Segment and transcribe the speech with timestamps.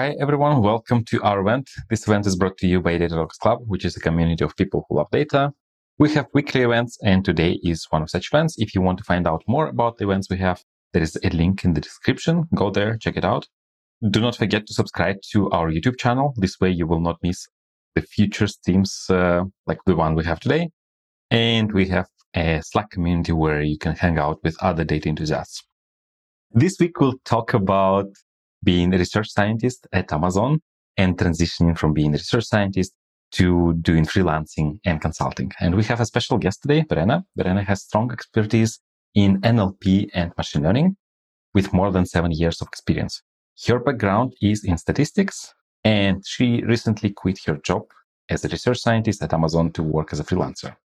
[0.00, 0.62] Hi, everyone.
[0.62, 1.68] Welcome to our event.
[1.90, 4.96] This event is brought to you by DataTalks.Club, which is a community of people who
[4.96, 5.52] love data.
[5.98, 8.54] We have weekly events, and today is one of such events.
[8.56, 11.28] If you want to find out more about the events we have, there is a
[11.28, 12.48] link in the description.
[12.54, 13.46] Go there, check it out.
[14.08, 16.32] Do not forget to subscribe to our YouTube channel.
[16.38, 17.46] This way, you will not miss
[17.94, 20.70] the future streams uh, like the one we have today.
[21.30, 25.62] And we have a Slack community where you can hang out with other data enthusiasts.
[26.52, 28.06] This week, we'll talk about
[28.62, 30.60] being a research scientist at Amazon
[30.96, 32.92] and transitioning from being a research scientist
[33.32, 35.52] to doing freelancing and consulting.
[35.60, 37.24] And we have a special guest today, Verena.
[37.36, 38.80] Verena has strong expertise
[39.14, 40.96] in NLP and machine learning
[41.54, 43.22] with more than seven years of experience.
[43.66, 47.82] Her background is in statistics and she recently quit her job
[48.28, 50.76] as a research scientist at Amazon to work as a freelancer.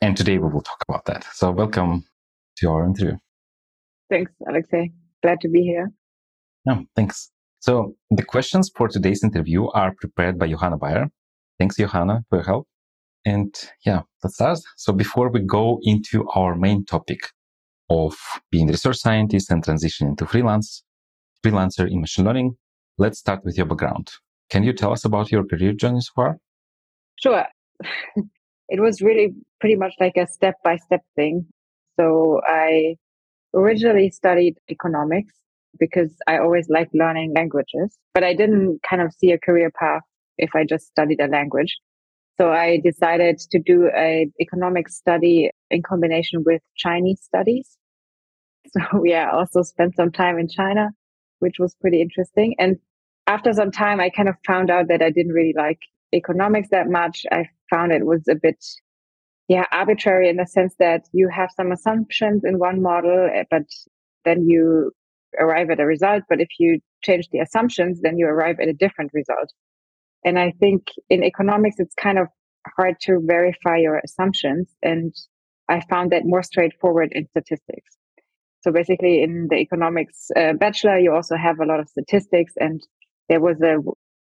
[0.00, 1.24] And today we will talk about that.
[1.32, 2.04] So welcome
[2.58, 3.16] to our interview.
[4.10, 4.92] Thanks, Alexei.
[5.22, 5.92] Glad to be here.
[6.66, 7.30] No, thanks.
[7.60, 11.06] So the questions for today's interview are prepared by Johanna Bayer.
[11.60, 12.66] Thanks, Johanna, for your help.
[13.24, 14.58] And yeah, let's start.
[14.76, 17.20] So before we go into our main topic
[17.88, 18.16] of
[18.50, 20.82] being a research scientist and transitioning to freelance,
[21.44, 22.56] freelancer in machine learning,
[22.98, 24.10] let's start with your background.
[24.50, 26.38] Can you tell us about your career journey so far?
[27.22, 27.44] Sure.
[28.68, 31.46] it was really pretty much like a step by step thing.
[31.98, 32.96] So I
[33.54, 35.34] originally studied economics
[35.78, 40.02] because I always liked learning languages, but I didn't kind of see a career path
[40.38, 41.76] if I just studied a language.
[42.38, 47.76] So I decided to do a economic study in combination with Chinese studies.
[48.72, 50.88] So yeah, also spent some time in China,
[51.38, 52.56] which was pretty interesting.
[52.58, 52.78] And
[53.28, 55.78] after some time, I kind of found out that I didn't really like
[56.12, 57.24] economics that much.
[57.30, 58.64] I found it was a bit,
[59.46, 63.66] yeah, arbitrary in the sense that you have some assumptions in one model, eh, but
[64.24, 64.90] then you
[65.38, 66.24] arrive at a result.
[66.28, 69.52] But if you change the assumptions, then you arrive at a different result.
[70.24, 72.26] And I think in economics, it's kind of
[72.76, 74.74] hard to verify your assumptions.
[74.82, 75.14] And
[75.68, 77.96] I found that more straightforward in statistics.
[78.62, 82.84] So basically in the economics uh, bachelor, you also have a lot of statistics and
[83.28, 83.76] there was a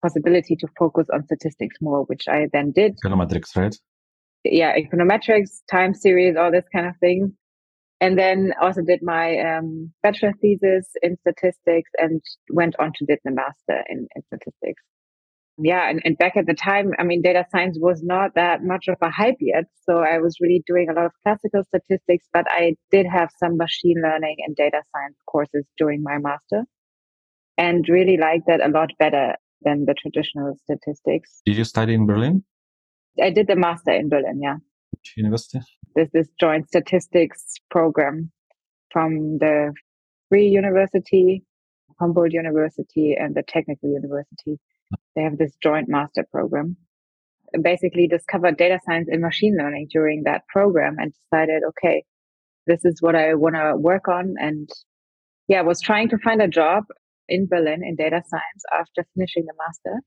[0.02, 2.98] possibility to focus on statistics more, which I then did.
[3.02, 3.74] Econometrics, right?
[4.44, 7.36] Yeah, econometrics, time series, all this kind of thing
[8.00, 12.20] and then also did my um, bachelor thesis in statistics and
[12.50, 14.82] went on to did the master in, in statistics.
[15.60, 18.86] Yeah, and, and back at the time, I mean, data science was not that much
[18.86, 19.64] of a hype yet.
[19.82, 23.56] So I was really doing a lot of classical statistics, but I did have some
[23.56, 26.64] machine learning and data science courses during my master
[27.56, 31.42] and really liked that a lot better than the traditional statistics.
[31.44, 32.44] Did you study in Berlin?
[33.20, 34.58] I did the master in Berlin, yeah.
[35.16, 35.60] University?
[35.94, 38.30] There's this joint statistics program
[38.90, 39.72] from the
[40.28, 41.44] Free University,
[41.98, 44.58] Humboldt University, and the Technical University.
[45.14, 46.76] They have this joint master program.
[47.62, 52.04] Basically discovered data science and machine learning during that program and decided, okay,
[52.66, 54.34] this is what I want to work on.
[54.38, 54.68] And
[55.48, 56.84] yeah, I was trying to find a job
[57.28, 60.02] in Berlin in data science after finishing the master.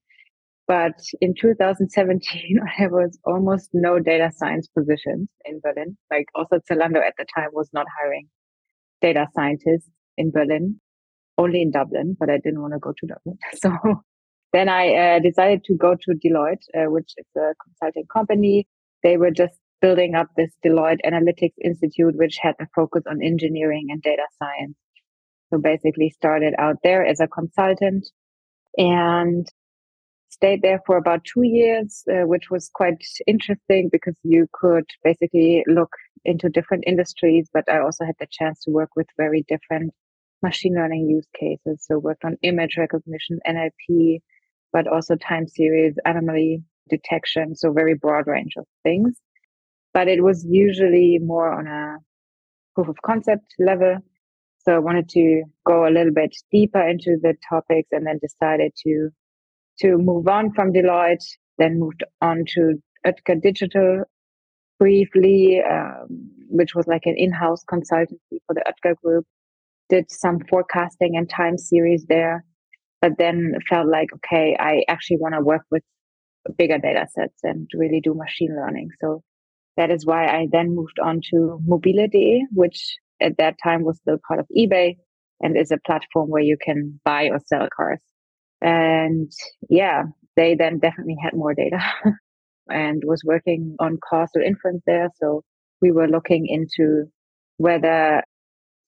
[0.71, 5.97] But in 2017, there was almost no data science positions in Berlin.
[6.09, 8.29] Like also Zalando at the time was not hiring
[9.01, 10.79] data scientists in Berlin,
[11.37, 13.37] only in Dublin, but I didn't want to go to Dublin.
[13.55, 14.01] So
[14.53, 18.65] then I uh, decided to go to Deloitte, uh, which is a consulting company.
[19.03, 23.87] They were just building up this Deloitte Analytics Institute, which had a focus on engineering
[23.89, 24.77] and data science.
[25.49, 28.07] So basically started out there as a consultant
[28.77, 29.45] and
[30.31, 35.63] stayed there for about two years, uh, which was quite interesting because you could basically
[35.67, 35.91] look
[36.25, 37.49] into different industries.
[37.53, 39.93] But I also had the chance to work with very different
[40.41, 41.85] machine learning use cases.
[41.85, 44.21] So worked on image recognition, NLP,
[44.71, 47.55] but also time series, anomaly detection.
[47.55, 49.17] So very broad range of things.
[49.93, 51.97] But it was usually more on a
[52.73, 53.97] proof of concept level.
[54.59, 58.71] So I wanted to go a little bit deeper into the topics and then decided
[58.85, 59.09] to
[59.79, 61.25] to move on from Deloitte,
[61.57, 64.03] then moved on to Oetker Digital
[64.79, 66.07] briefly, um,
[66.49, 69.25] which was like an in-house consultancy for the Oetker Group.
[69.89, 72.45] Did some forecasting and time series there,
[73.01, 75.83] but then felt like, okay, I actually want to work with
[76.57, 78.89] bigger data sets and really do machine learning.
[79.01, 79.21] So
[79.77, 84.17] that is why I then moved on to mobile.de, which at that time was still
[84.27, 84.95] part of eBay
[85.41, 87.99] and is a platform where you can buy or sell cars.
[88.61, 89.31] And
[89.69, 90.03] yeah,
[90.35, 91.79] they then definitely had more data
[92.69, 95.09] and was working on causal inference there.
[95.19, 95.43] So
[95.81, 97.05] we were looking into
[97.57, 98.23] whether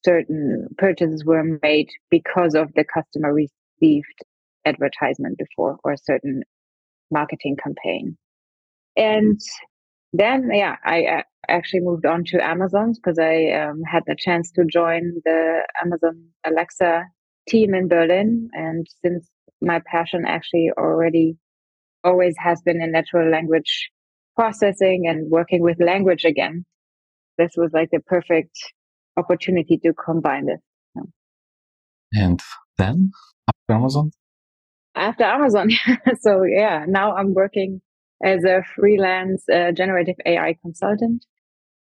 [0.06, 4.06] certain purchases were made because of the customer received
[4.66, 6.44] advertisement before or a certain
[7.12, 8.18] marketing campaign.
[8.96, 9.40] And
[10.14, 14.66] then, yeah, I actually moved on to Amazon because I um, had the chance to
[14.66, 17.06] join the Amazon Alexa
[17.48, 18.50] team in Berlin.
[18.54, 19.30] And since
[19.64, 21.38] my passion actually already
[22.04, 23.90] always has been in natural language
[24.36, 26.66] processing and working with language again,
[27.38, 28.56] this was like the perfect
[29.18, 30.60] opportunity to combine this.
[32.14, 32.40] And
[32.78, 33.12] then
[33.48, 34.12] after Amazon?
[34.96, 35.70] After Amazon.
[36.22, 37.82] so yeah, now I'm working
[38.24, 41.26] as a freelance uh, generative AI consultant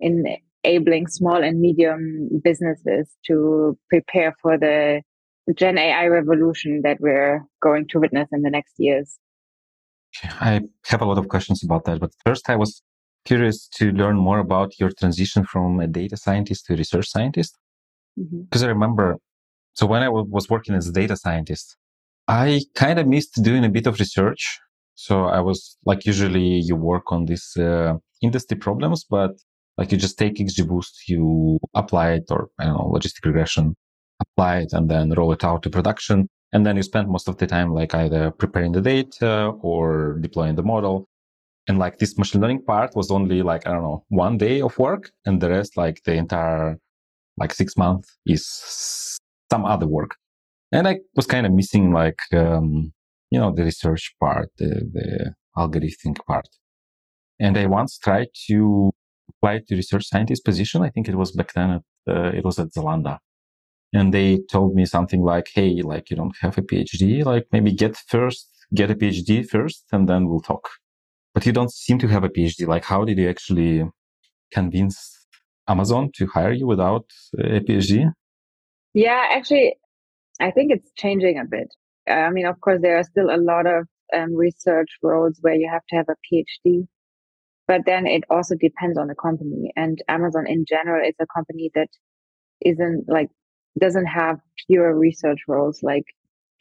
[0.00, 0.24] in
[0.64, 5.02] enabling small and medium businesses to prepare for the
[5.54, 9.18] Gen AI revolution that we're going to witness in the next years.
[10.24, 12.82] I have a lot of questions about that, but first I was
[13.24, 17.58] curious to learn more about your transition from a data scientist to a research scientist.
[18.16, 18.64] Because mm-hmm.
[18.64, 19.16] I remember,
[19.74, 21.76] so when I w- was working as a data scientist,
[22.28, 24.58] I kind of missed doing a bit of research.
[24.94, 29.32] So I was like, usually you work on these uh, industry problems, but
[29.76, 33.76] like you just take XGBoost, you apply it or I don't know, logistic regression,
[34.20, 36.28] apply it and then roll it out to production.
[36.52, 40.54] And then you spend most of the time like either preparing the data or deploying
[40.54, 41.06] the model.
[41.68, 44.78] And like this machine learning part was only like, I don't know, one day of
[44.78, 45.10] work.
[45.24, 46.78] And the rest, like the entire
[47.36, 48.46] like six months is
[49.50, 50.12] some other work.
[50.72, 52.92] And I was kind of missing like, um,
[53.30, 56.48] you know, the research part, the, the algorithmic part.
[57.40, 58.92] And I once tried to
[59.28, 60.82] apply to research scientist position.
[60.82, 63.18] I think it was back then, at, uh, it was at Zalando
[63.96, 67.72] and they told me something like, "Hey, like you don't have a PhD, like maybe
[67.72, 70.68] get first, get a PhD first, and then we'll talk."
[71.34, 72.66] But you don't seem to have a PhD.
[72.66, 73.84] Like, how did you actually
[74.52, 75.26] convince
[75.68, 77.06] Amazon to hire you without
[77.38, 78.12] a PhD?
[78.94, 79.76] Yeah, actually,
[80.40, 81.68] I think it's changing a bit.
[82.08, 85.68] I mean, of course, there are still a lot of um, research roles where you
[85.70, 86.86] have to have a PhD,
[87.66, 89.72] but then it also depends on the company.
[89.76, 91.88] And Amazon in general is a company that
[92.64, 93.28] isn't like
[93.78, 96.04] doesn't have pure research roles like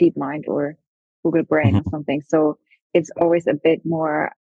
[0.02, 0.78] DeepMind or
[1.24, 1.78] Google Brain mm-hmm.
[1.78, 2.22] or something.
[2.28, 2.58] So
[2.94, 4.32] it's always a bit more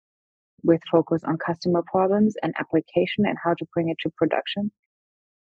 [0.63, 4.71] with focus on customer problems and application and how to bring it to production.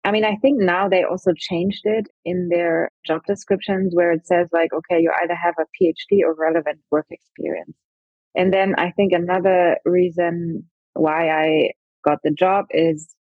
[0.04, 4.26] I mean, I think now they also changed it in their job descriptions where it
[4.26, 7.76] says like, okay, you either have a PhD or relevant work experience.
[8.34, 10.64] And then I think another reason
[10.94, 11.72] why I
[12.04, 13.14] got the job is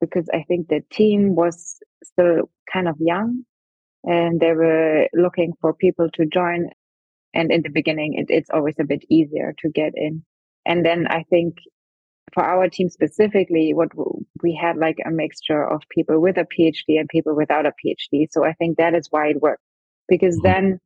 [0.00, 3.44] because I think the team was still kind of young
[4.04, 6.70] and they were looking for people to join.
[7.34, 10.24] And in the beginning, it, it's always a bit easier to get in.
[10.66, 11.56] And then I think
[12.34, 13.88] for our team specifically, what
[14.42, 18.26] we had like a mixture of people with a PhD and people without a PhD.
[18.30, 19.62] So I think that is why it worked
[20.08, 20.52] because mm-hmm.
[20.52, 20.80] then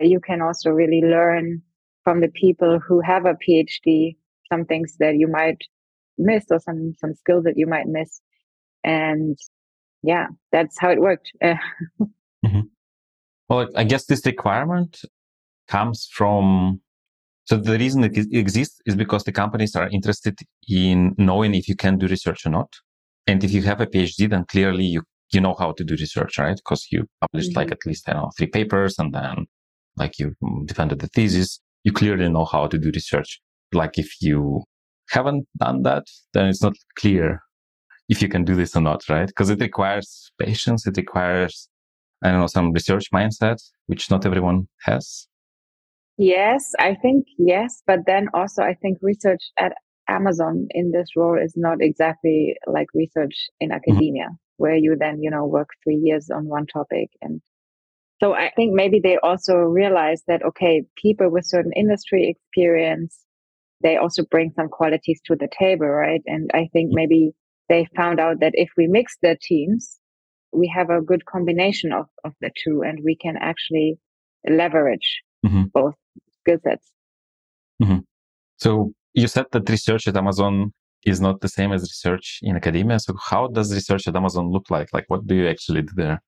[0.00, 1.62] you can also really learn
[2.04, 4.16] from the people who have a PhD
[4.50, 5.62] some things that you might
[6.16, 8.20] miss or some some skills that you might miss
[8.82, 9.38] and
[10.02, 11.32] yeah that's how it worked
[12.44, 12.60] Mm-hmm.
[13.48, 15.00] Well, I guess this requirement
[15.68, 16.80] comes from.
[17.44, 20.38] So the reason it exists is because the companies are interested
[20.68, 22.68] in knowing if you can do research or not.
[23.26, 26.38] And if you have a PhD, then clearly you you know how to do research,
[26.38, 26.56] right?
[26.56, 27.58] Because you published mm-hmm.
[27.58, 29.46] like at least I don't know three papers, and then
[29.96, 30.34] like you
[30.64, 31.60] defended the thesis.
[31.84, 33.40] You clearly know how to do research.
[33.72, 34.64] Like if you
[35.10, 37.42] haven't done that, then it's not clear
[38.08, 39.26] if you can do this or not, right?
[39.26, 40.86] Because it requires patience.
[40.86, 41.68] It requires
[42.22, 45.28] I don't know, some research mindset, which not everyone has?
[46.16, 47.82] Yes, I think yes.
[47.86, 49.74] But then also, I think research at
[50.08, 53.76] Amazon in this role is not exactly like research in mm-hmm.
[53.76, 54.34] academia, mm-hmm.
[54.56, 57.10] where you then, you know, work three years on one topic.
[57.22, 57.40] And
[58.20, 63.20] so I think maybe they also realize that, okay, people with certain industry experience,
[63.80, 66.22] they also bring some qualities to the table, right?
[66.26, 66.96] And I think mm-hmm.
[66.96, 67.30] maybe
[67.68, 70.00] they found out that if we mix the teams,
[70.52, 73.98] we have a good combination of, of the two and we can actually
[74.48, 75.64] leverage mm-hmm.
[75.72, 75.94] both
[76.40, 76.90] skill sets.
[77.82, 77.98] Mm-hmm.
[78.56, 80.72] So you said that research at Amazon
[81.04, 82.98] is not the same as research in academia.
[82.98, 84.88] So how does research at Amazon look like?
[84.92, 86.22] Like what do you actually do there?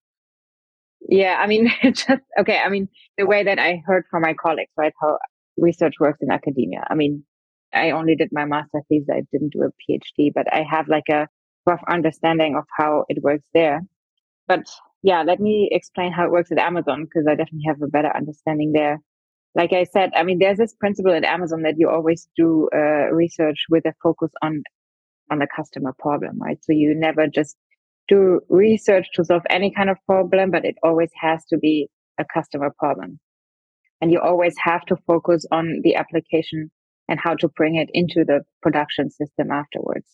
[1.09, 2.59] Yeah, I mean, just okay.
[2.59, 5.19] I mean, the way that I heard from my colleagues, right, how
[5.57, 6.87] research works in academia.
[6.89, 7.25] I mean,
[7.73, 9.09] I only did my master thesis.
[9.11, 11.29] I didn't do a PhD, but I have like a
[11.67, 13.81] rough understanding of how it works there.
[14.51, 14.67] But
[15.05, 18.11] yeah, let me explain how it works at Amazon because I definitely have a better
[18.13, 18.99] understanding there.
[19.55, 23.13] Like I said, I mean, there's this principle at Amazon that you always do uh,
[23.13, 24.65] research with a focus on
[25.31, 26.59] on the customer problem, right?
[26.65, 27.57] So you never just
[28.09, 31.87] do research to solve any kind of problem, but it always has to be
[32.19, 33.21] a customer problem.
[34.01, 36.73] And you always have to focus on the application
[37.09, 40.09] and how to bring it into the production system afterwards.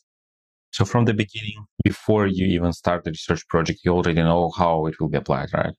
[0.76, 4.84] So from the beginning, before you even start the research project, you already know how
[4.84, 5.72] it will be applied, right?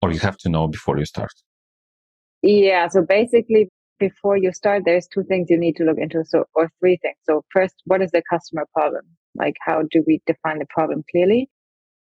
[0.00, 1.32] Or you have to know before you start.
[2.42, 2.86] Yeah.
[2.86, 3.68] So basically,
[3.98, 6.24] before you start, there's two things you need to look into.
[6.24, 7.16] So, or three things.
[7.24, 9.06] So first, what is the customer problem?
[9.34, 11.50] Like, how do we define the problem clearly?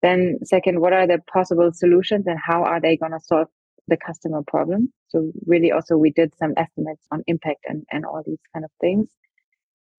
[0.01, 3.47] Then second, what are the possible solutions and how are they going to solve
[3.89, 4.93] the customer problem?
[5.09, 8.71] So really also we did some estimates on impact and, and all these kind of
[8.79, 9.09] things.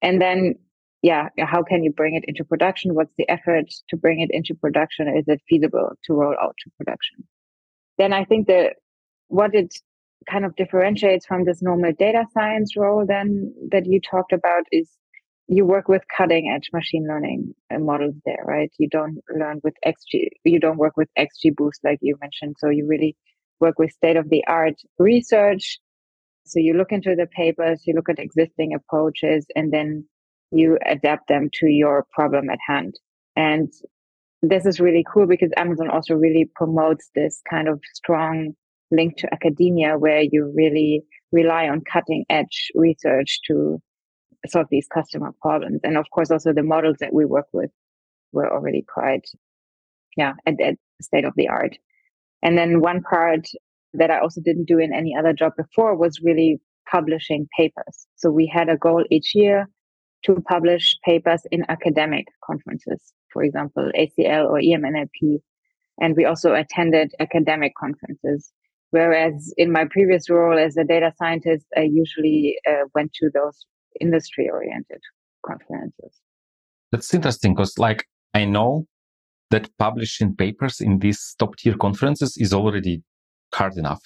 [0.00, 0.54] And then,
[1.04, 2.94] yeah, how can you bring it into production?
[2.94, 5.06] What's the effort to bring it into production?
[5.06, 7.28] Is it feasible to roll out to production?
[7.98, 8.76] Then I think that
[9.28, 9.74] what it
[10.30, 14.88] kind of differentiates from this normal data science role then that you talked about is
[15.46, 18.72] you work with cutting edge machine learning uh, models there, right?
[18.78, 22.56] You don't learn with XG, you don't work with XGBoost like you mentioned.
[22.58, 23.14] So you really
[23.60, 25.78] work with state of the art research.
[26.46, 30.06] So you look into the papers, you look at existing approaches, and then
[30.54, 32.94] you adapt them to your problem at hand.
[33.36, 33.72] And
[34.42, 38.54] this is really cool because Amazon also really promotes this kind of strong
[38.90, 43.80] link to academia where you really rely on cutting edge research to
[44.46, 45.80] solve these customer problems.
[45.82, 47.70] And of course, also the models that we work with
[48.32, 49.26] were already quite,
[50.16, 51.76] yeah, at, at state of the art.
[52.42, 53.48] And then one part
[53.94, 58.06] that I also didn't do in any other job before was really publishing papers.
[58.16, 59.68] So we had a goal each year
[60.24, 65.40] to publish papers in academic conferences, for example, ACL or EMNLP.
[66.00, 68.50] And we also attended academic conferences.
[68.90, 73.66] Whereas in my previous role as a data scientist, I usually uh, went to those
[74.00, 75.00] industry oriented
[75.44, 76.20] conferences.
[76.92, 78.86] That's interesting because, like, I know
[79.50, 83.02] that publishing papers in these top tier conferences is already
[83.52, 84.00] hard enough.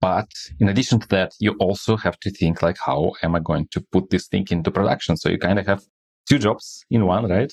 [0.00, 3.68] But in addition to that, you also have to think like, how am I going
[3.72, 5.16] to put this thing into production?
[5.16, 5.82] So you kind of have
[6.28, 7.52] two jobs in one, right?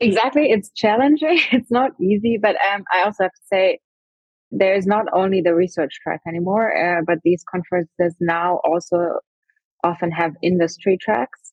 [0.00, 0.50] Exactly.
[0.50, 1.40] It's challenging.
[1.52, 3.78] It's not easy, but um, I also have to say
[4.50, 9.20] there is not only the research track anymore, uh, but these conferences now also
[9.82, 11.52] often have industry tracks.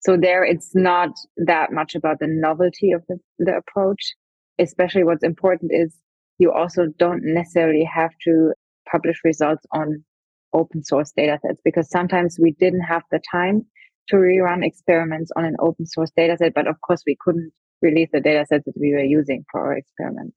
[0.00, 4.14] So there it's not that much about the novelty of the, the approach.
[4.58, 5.96] Especially what's important is
[6.38, 8.52] you also don't necessarily have to
[8.90, 10.04] publish results on
[10.52, 13.64] open source data sets because sometimes we didn't have the time
[14.08, 17.52] to rerun experiments on an open source data set, but of course we couldn't
[17.82, 20.34] release the data sets that we were using for our experiments.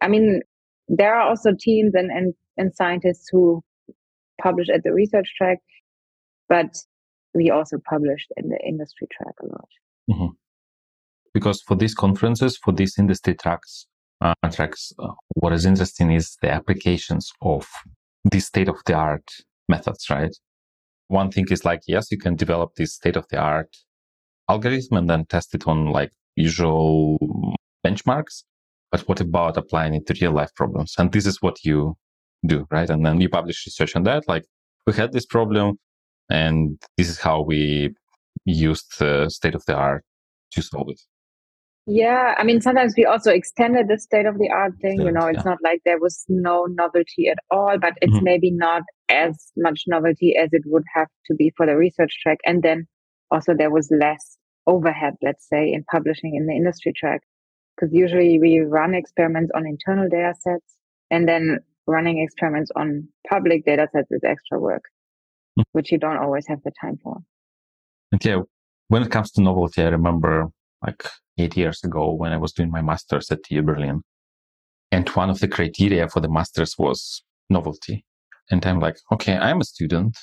[0.00, 0.40] I mean,
[0.88, 3.62] there are also teams and, and, and scientists who
[4.42, 5.58] publish at the research track
[6.52, 6.76] but
[7.34, 9.68] we also published in the industry track a lot.
[10.10, 10.34] Mm-hmm.
[11.32, 13.86] Because for these conferences, for these industry tracks,
[14.50, 17.66] tracks, uh, what is interesting is the applications of
[18.30, 19.28] these state of the art
[19.68, 20.34] methods, right?
[21.08, 23.76] One thing is like, yes, you can develop this state of the art
[24.48, 27.18] algorithm and then test it on like usual
[27.86, 28.44] benchmarks.
[28.90, 30.94] But what about applying it to real life problems?
[30.98, 31.96] And this is what you
[32.46, 32.90] do, right?
[32.90, 34.28] And then you publish research on that.
[34.28, 34.44] Like
[34.86, 35.78] we had this problem.
[36.30, 37.94] And this is how we
[38.44, 40.04] used the state of the art
[40.52, 41.00] to solve it.
[41.86, 45.00] Yeah, I mean, sometimes we also extended the state of the art thing.
[45.00, 45.50] you know, it's yeah.
[45.50, 48.24] not like there was no novelty at all, but it's mm-hmm.
[48.24, 52.38] maybe not as much novelty as it would have to be for the research track.
[52.46, 52.86] And then
[53.32, 57.22] also there was less overhead, let's say, in publishing in the industry track.
[57.76, 60.76] Because usually we run experiments on internal data sets
[61.10, 61.58] and then
[61.88, 64.84] running experiments on public data sets is extra work.
[65.56, 65.62] Hmm.
[65.72, 67.18] which you don't always have the time for.
[68.10, 68.40] And yeah,
[68.88, 70.48] when it comes to novelty, I remember
[70.84, 71.04] like
[71.38, 74.02] eight years ago when I was doing my master's at TU Berlin.
[74.90, 78.04] And one of the criteria for the master's was novelty.
[78.50, 80.18] And I'm like, okay, I'm a student.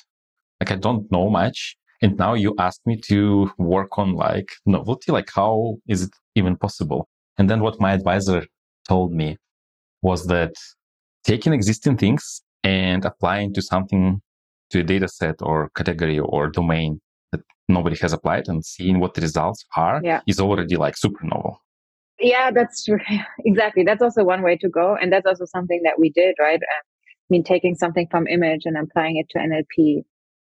[0.60, 1.76] Like I don't know much.
[2.02, 5.12] And now you ask me to work on like novelty.
[5.12, 7.08] Like how is it even possible?
[7.38, 8.46] And then what my advisor
[8.86, 9.36] told me
[10.02, 10.54] was that
[11.24, 14.20] taking existing things and applying to something
[14.70, 17.00] to a data set or category or domain
[17.72, 20.20] nobody has applied and seeing what the results are yeah.
[20.26, 21.62] is already like super novel.
[22.18, 22.98] Yeah, that's true.
[23.44, 23.82] exactly.
[23.84, 24.96] That's also one way to go.
[25.00, 26.60] And that's also something that we did, right?
[26.60, 30.04] Uh, I mean, taking something from image and applying it to NLP.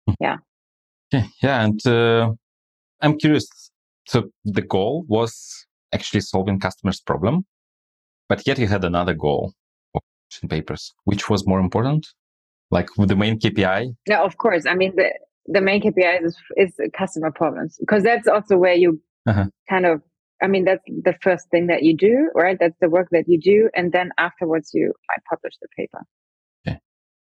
[0.07, 0.15] Hmm.
[0.21, 0.37] Yeah.
[1.13, 1.27] Yeah.
[1.43, 1.65] Yeah.
[1.65, 2.33] And uh,
[3.01, 3.49] I'm curious.
[4.07, 7.45] So the goal was actually solving customers' problem,
[8.29, 9.53] but yet you had another goal
[9.95, 10.03] of
[10.49, 10.93] papers.
[11.05, 12.07] Which was more important?
[12.71, 13.95] like with the main KPI?
[14.07, 14.67] Yeah, of course.
[14.67, 15.13] I mean, the,
[15.47, 19.47] the main KPI is, is customer problems because that's also where you uh-huh.
[19.69, 20.03] kind of,
[20.43, 22.59] I mean, that's the first thing that you do, right?
[22.59, 23.71] That's the work that you do.
[23.75, 26.05] And then afterwards, you might publish the paper.
[26.67, 26.79] Okay.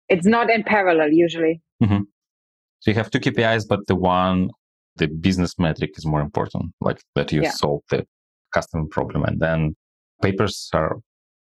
[0.09, 1.63] it's not in parallel usually.
[1.83, 2.03] Mm-hmm.
[2.81, 4.51] So you have two KPIs, but the one,
[4.97, 7.51] the business metric is more important, like that you yeah.
[7.51, 8.07] solve the
[8.53, 9.25] customer problem.
[9.25, 9.77] And then
[10.23, 10.97] papers are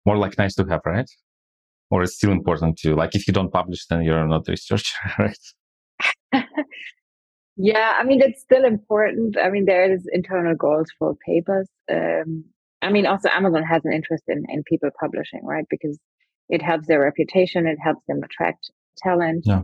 [0.06, 1.10] more like nice to have, right?
[1.90, 4.96] Or it's still important to, like, if you don't publish, then you're not a researcher,
[5.20, 5.38] right?
[7.58, 9.38] yeah, I mean, it's still important.
[9.38, 11.70] I mean, there is internal goals for papers.
[11.92, 12.46] Um,
[12.82, 15.66] I mean, also Amazon has an interest in, in people publishing, right?
[15.70, 16.00] Because
[16.50, 19.44] it helps their reputation, it helps them attract talent.
[19.46, 19.62] Yeah.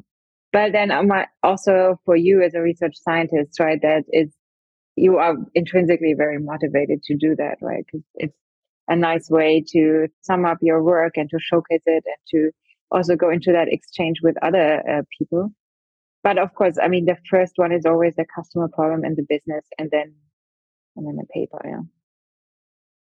[0.54, 1.12] But then um,
[1.44, 4.34] also for you as a research scientist, right, that is,
[4.96, 7.84] you are intrinsically very motivated to do that, right?
[7.86, 8.38] Because it's
[8.88, 12.52] a nice way to sum up your work and to showcase it and to
[12.90, 15.52] also go into that exchange with other uh, people.
[16.28, 19.26] But of course, I mean, the first one is always the customer problem and the
[19.30, 20.14] business and then,
[20.98, 21.62] and then the paper.
[21.64, 21.84] Yeah.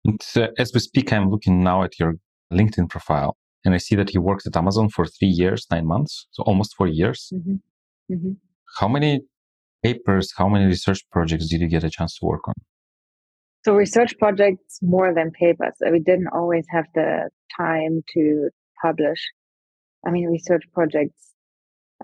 [0.05, 2.13] And, uh, as we speak, I'm looking now at your
[2.53, 3.35] LinkedIn profile
[3.65, 6.75] and I see that you worked at Amazon for three years, nine months, so almost
[6.75, 7.33] four years.
[7.33, 8.13] Mm-hmm.
[8.13, 8.33] Mm-hmm.
[8.77, 9.21] How many
[9.81, 12.53] papers, how many research projects did you get a chance to work on?
[13.65, 15.73] So research projects more than papers.
[15.81, 18.49] We didn't always have the time to
[18.83, 19.21] publish.
[20.05, 21.33] I mean, research projects,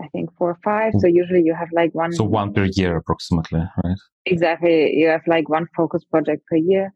[0.02, 0.94] I think four or five.
[0.94, 1.00] Hmm.
[1.00, 2.14] So usually you have like one.
[2.14, 3.98] So one per year approximately, right?
[4.26, 4.94] Exactly.
[4.96, 6.94] You have like one focus project per year.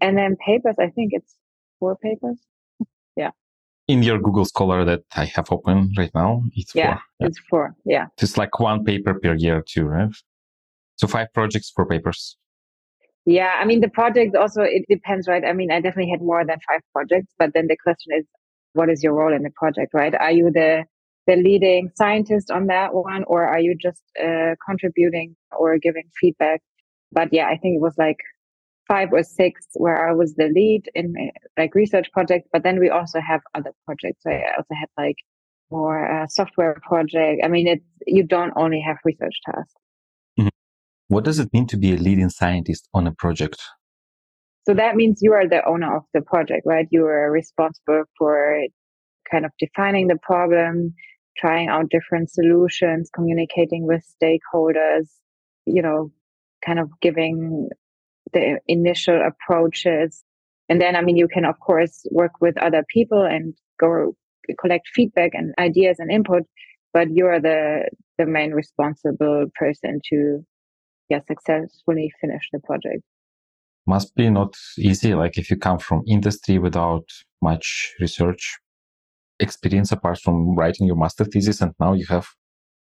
[0.00, 1.36] And then papers, I think it's
[1.78, 2.38] four papers.
[3.16, 3.30] yeah.
[3.86, 7.02] In your Google Scholar that I have open right now, it's yeah, four.
[7.20, 7.76] Yeah, it's four.
[7.84, 8.06] Yeah.
[8.20, 10.14] It's like one paper per year too, right?
[10.96, 12.36] So five projects, four papers.
[13.26, 15.44] Yeah, I mean the project also it depends, right?
[15.44, 18.26] I mean, I definitely had more than five projects, but then the question is,
[18.74, 20.14] what is your role in the project, right?
[20.14, 20.84] Are you the
[21.26, 26.60] the leading scientist on that one, or are you just uh, contributing or giving feedback?
[27.12, 28.18] But yeah, I think it was like
[28.88, 31.14] five or six where I was the lead in
[31.56, 34.22] like research projects, but then we also have other projects.
[34.22, 35.16] So I also had like
[35.70, 37.42] more uh, software project.
[37.42, 39.72] I mean, it's you don't only have research tasks.
[41.08, 43.60] What does it mean to be a leading scientist on a project?
[44.66, 46.88] So that means you are the owner of the project, right?
[46.90, 48.58] You are responsible for
[49.30, 50.94] kind of defining the problem,
[51.36, 55.08] trying out different solutions, communicating with stakeholders,
[55.66, 56.10] you know,
[56.64, 57.68] kind of giving
[58.32, 60.24] the initial approaches.
[60.68, 64.16] And then, I mean, you can, of course, work with other people and go
[64.60, 66.42] collect feedback and ideas and input,
[66.92, 70.44] but you are the, the main responsible person to
[71.10, 73.02] yeah successfully finish the project
[73.86, 77.04] must be not easy like if you come from industry without
[77.42, 78.58] much research
[79.44, 82.26] experience apart from writing your master thesis and now you have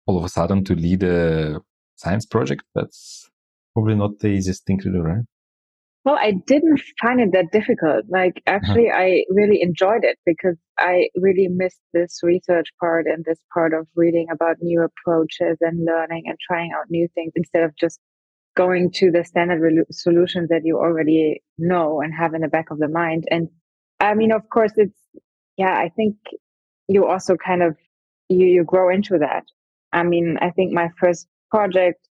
[0.05, 1.59] all of a sudden to lead a
[1.95, 3.29] science project that's
[3.73, 5.25] probably not the easiest thing to do right
[6.05, 8.55] well i didn't find it that difficult like uh-huh.
[8.55, 9.05] actually uh-huh.
[9.05, 13.87] i really enjoyed it because i really missed this research part and this part of
[13.95, 17.99] reading about new approaches and learning and trying out new things instead of just
[18.55, 22.71] going to the standard re- solutions that you already know and have in the back
[22.71, 23.25] of the mind.
[23.31, 23.49] And
[23.99, 24.99] I mean, of course, it's,
[25.57, 26.15] yeah, I think
[26.87, 27.77] you also kind of,
[28.29, 29.43] you, you grow into that.
[29.91, 32.07] I mean, I think my first project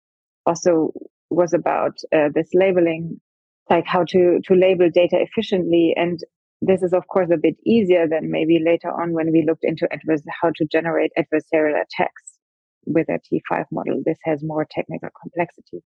[0.47, 0.93] also
[1.31, 3.21] was about uh, this labeling,
[3.69, 5.95] like how to, to label data efficiently.
[5.97, 6.21] And
[6.61, 9.89] this is, of course, a bit easier than maybe later on when we looked into
[9.93, 12.39] advers- how to generate adversarial attacks
[12.87, 14.03] with a T5 model.
[14.05, 15.83] This has more technical complexity.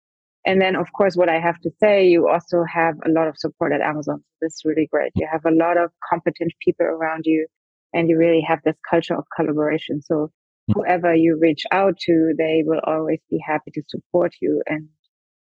[0.47, 3.37] And then, of course, what I have to say, you also have a lot of
[3.37, 4.25] support at Amazon.
[4.41, 5.13] This is really great.
[5.15, 7.47] You have a lot of competent people around you,
[7.93, 10.03] and you really have this culture of collaboration.
[10.03, 10.31] So,
[10.75, 14.63] whoever you reach out to, they will always be happy to support you.
[14.67, 14.89] And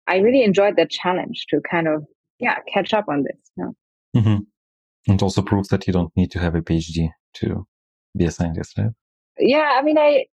[0.07, 2.03] I really enjoyed the challenge to kind of,
[2.39, 3.51] yeah, catch up on this.
[3.57, 4.21] Yeah.
[4.21, 5.11] Mm-hmm.
[5.11, 7.67] And also proves that you don't need to have a PhD to
[8.17, 8.91] be a scientist, right?
[9.37, 10.25] Yeah, I mean, I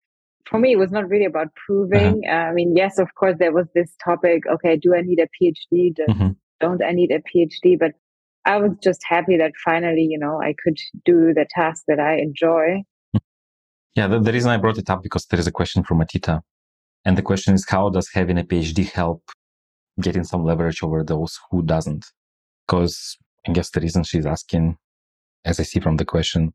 [0.48, 2.22] for me, it was not really about proving.
[2.26, 2.36] Uh-huh.
[2.36, 4.44] I mean, yes, of course, there was this topic.
[4.46, 5.94] Okay, do I need a PhD?
[5.94, 6.28] Do, mm-hmm.
[6.60, 7.78] Don't I need a PhD?
[7.78, 7.92] But
[8.46, 12.18] I was just happy that finally, you know, I could do the task that I
[12.18, 12.84] enjoy.
[13.96, 16.42] Yeah, the, the reason I brought it up because there is a question from Atita,
[17.04, 19.22] and the question is, how does having a PhD help
[20.00, 22.04] getting some leverage over those who doesn't?
[22.66, 23.16] Because
[23.48, 24.76] I guess the reason she's asking,
[25.44, 26.52] as I see from the question,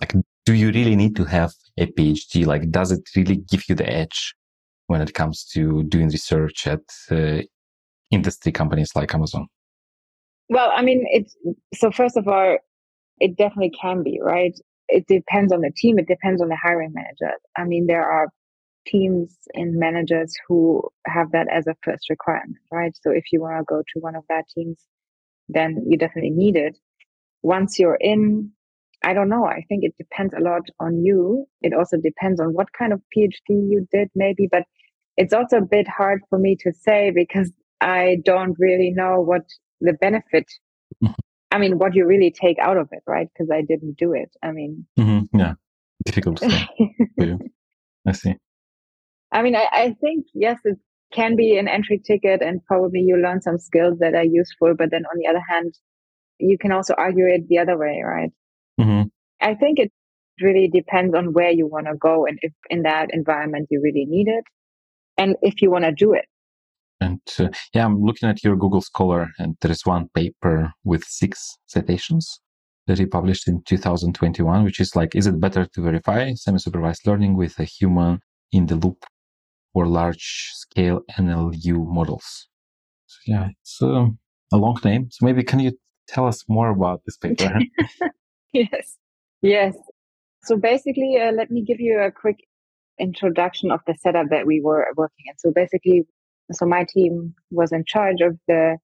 [0.00, 0.14] like,
[0.44, 2.44] do you really need to have a PhD?
[2.44, 4.34] Like, does it really give you the edge
[4.88, 7.42] when it comes to doing research at uh,
[8.10, 9.46] industry companies like Amazon?
[10.52, 11.34] Well, I mean, it's
[11.74, 12.58] so first of all,
[13.20, 14.52] it definitely can be, right?
[14.88, 15.98] It depends on the team.
[15.98, 17.38] It depends on the hiring manager.
[17.56, 18.28] I mean, there are
[18.86, 22.92] teams and managers who have that as a first requirement, right?
[23.02, 24.76] So if you want to go to one of that teams,
[25.48, 26.76] then you definitely need it.
[27.42, 28.50] Once you're in,
[29.02, 29.46] I don't know.
[29.46, 31.46] I think it depends a lot on you.
[31.62, 34.64] It also depends on what kind of PhD you did, maybe, but
[35.16, 39.46] it's also a bit hard for me to say because I don't really know what
[39.82, 40.50] the benefit,
[41.02, 41.12] mm-hmm.
[41.50, 43.28] I mean, what you really take out of it, right?
[43.32, 44.30] Because I didn't do it.
[44.42, 45.38] I mean, mm-hmm.
[45.38, 45.54] yeah,
[46.04, 46.42] difficult.
[48.06, 48.36] I see.
[49.30, 50.78] I mean, I, I think, yes, it
[51.12, 54.74] can be an entry ticket and probably you learn some skills that are useful.
[54.76, 55.74] But then on the other hand,
[56.38, 58.30] you can also argue it the other way, right?
[58.80, 59.08] Mm-hmm.
[59.40, 59.92] I think it
[60.40, 64.06] really depends on where you want to go and if in that environment you really
[64.06, 64.44] need it
[65.18, 66.24] and if you want to do it.
[67.02, 71.04] And uh, yeah, I'm looking at your Google Scholar and there is one paper with
[71.04, 72.40] six citations
[72.86, 77.36] that he published in 2021, which is like, is it better to verify semi-supervised learning
[77.36, 78.20] with a human
[78.52, 79.04] in the loop
[79.74, 82.48] or large scale NLU models?
[83.06, 84.06] So yeah, it's uh,
[84.52, 85.08] a long name.
[85.10, 85.72] So maybe can you
[86.08, 87.58] tell us more about this paper?
[88.52, 88.96] yes.
[89.42, 89.76] Yes.
[90.44, 92.38] So basically, uh, let me give you a quick
[92.98, 95.34] introduction of the setup that we were working in.
[95.38, 96.04] So basically,
[96.56, 98.76] so my team was in charge of the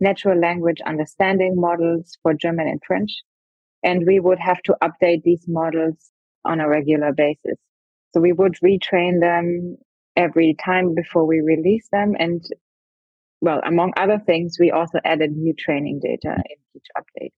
[0.00, 3.10] natural language understanding models for German and French.
[3.82, 6.10] And we would have to update these models
[6.44, 7.58] on a regular basis.
[8.12, 9.76] So we would retrain them
[10.16, 12.14] every time before we release them.
[12.18, 12.44] And
[13.40, 17.32] well, among other things, we also added new training data in each update.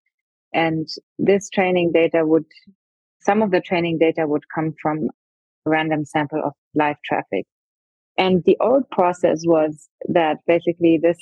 [0.55, 0.89] And
[1.19, 2.47] this training data would,
[3.21, 5.09] some of the training data would come from
[5.67, 7.47] a random sample of live traffic.
[8.21, 11.17] And the old process was that basically this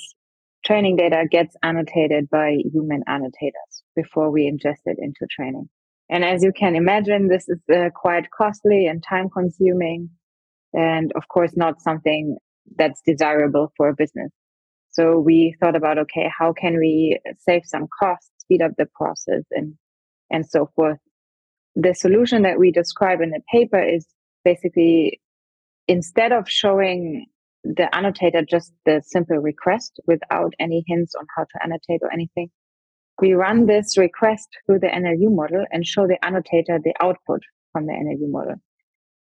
[0.66, 5.68] training data gets annotated by human annotators before we ingest it into training.
[6.10, 10.10] And as you can imagine, this is uh, quite costly and time consuming.
[10.72, 12.36] And of course, not something
[12.76, 14.32] that's desirable for a business.
[14.90, 19.44] So we thought about, okay, how can we save some costs, speed up the process
[19.52, 19.74] and,
[20.30, 20.98] and so forth.
[21.76, 24.04] The solution that we describe in the paper is
[24.44, 25.20] basically
[25.88, 27.26] instead of showing
[27.64, 32.50] the annotator just the simple request without any hints on how to annotate or anything,
[33.20, 37.40] we run this request through the NLU model and show the annotator the output
[37.72, 38.54] from the NLU model.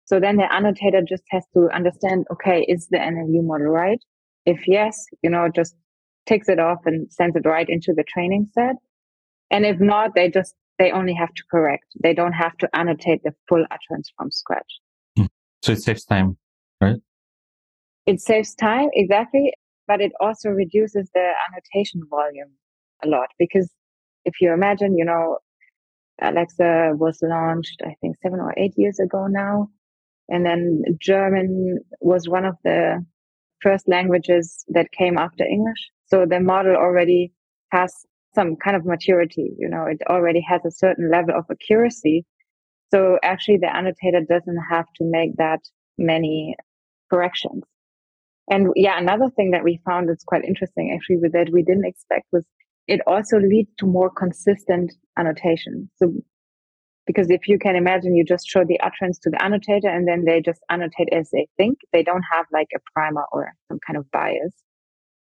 [0.04, 4.00] So then the annotator just has to understand, okay, is the NLU model right?
[4.46, 5.74] If yes, you know, just
[6.26, 8.76] takes it off and sends it right into the training set.
[9.50, 11.84] And if not, they just, they only have to correct.
[12.02, 14.80] They don't have to annotate the full utterance from scratch.
[15.16, 15.26] Hmm.
[15.62, 16.38] So it saves time,
[16.82, 17.00] right?
[18.06, 19.52] It saves time, exactly.
[19.88, 22.52] But it also reduces the annotation volume
[23.04, 23.70] a lot because
[24.24, 25.38] if you imagine, you know,
[26.20, 29.68] Alexa was launched, I think seven or eight years ago now.
[30.28, 33.04] And then German was one of the
[33.60, 35.90] first languages that came after English.
[36.06, 37.32] So the model already
[37.70, 37.94] has
[38.34, 42.24] some kind of maturity, you know, it already has a certain level of accuracy.
[42.90, 45.60] So actually the annotator doesn't have to make that
[45.98, 46.56] many
[47.12, 47.62] corrections.
[48.50, 51.86] And yeah, another thing that we found that's quite interesting actually with that we didn't
[51.86, 52.46] expect was
[52.88, 55.90] it also leads to more consistent annotation.
[55.96, 56.12] So
[57.06, 60.24] because if you can imagine, you just show the utterance to the annotator and then
[60.24, 61.78] they just annotate as they think.
[61.92, 64.54] They don't have like a primer or some kind of bias,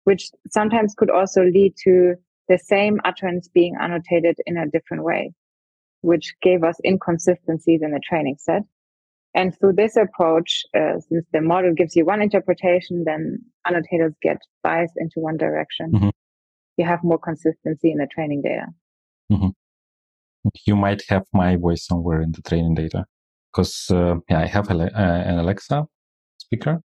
[0.05, 2.15] which sometimes could also lead to
[2.47, 5.33] the same utterance being annotated in a different way,
[6.01, 8.61] which gave us inconsistencies in the training set.
[9.35, 14.37] And through this approach, uh, since the model gives you one interpretation, then annotators get
[14.63, 15.91] biased into one direction.
[15.91, 16.09] Mm-hmm.
[16.77, 18.67] You have more consistency in the training data.
[19.31, 19.49] Mm-hmm
[20.65, 23.05] you might have my voice somewhere in the training data
[23.51, 25.85] because uh, yeah, I have a, uh, an Alexa
[26.37, 26.81] speaker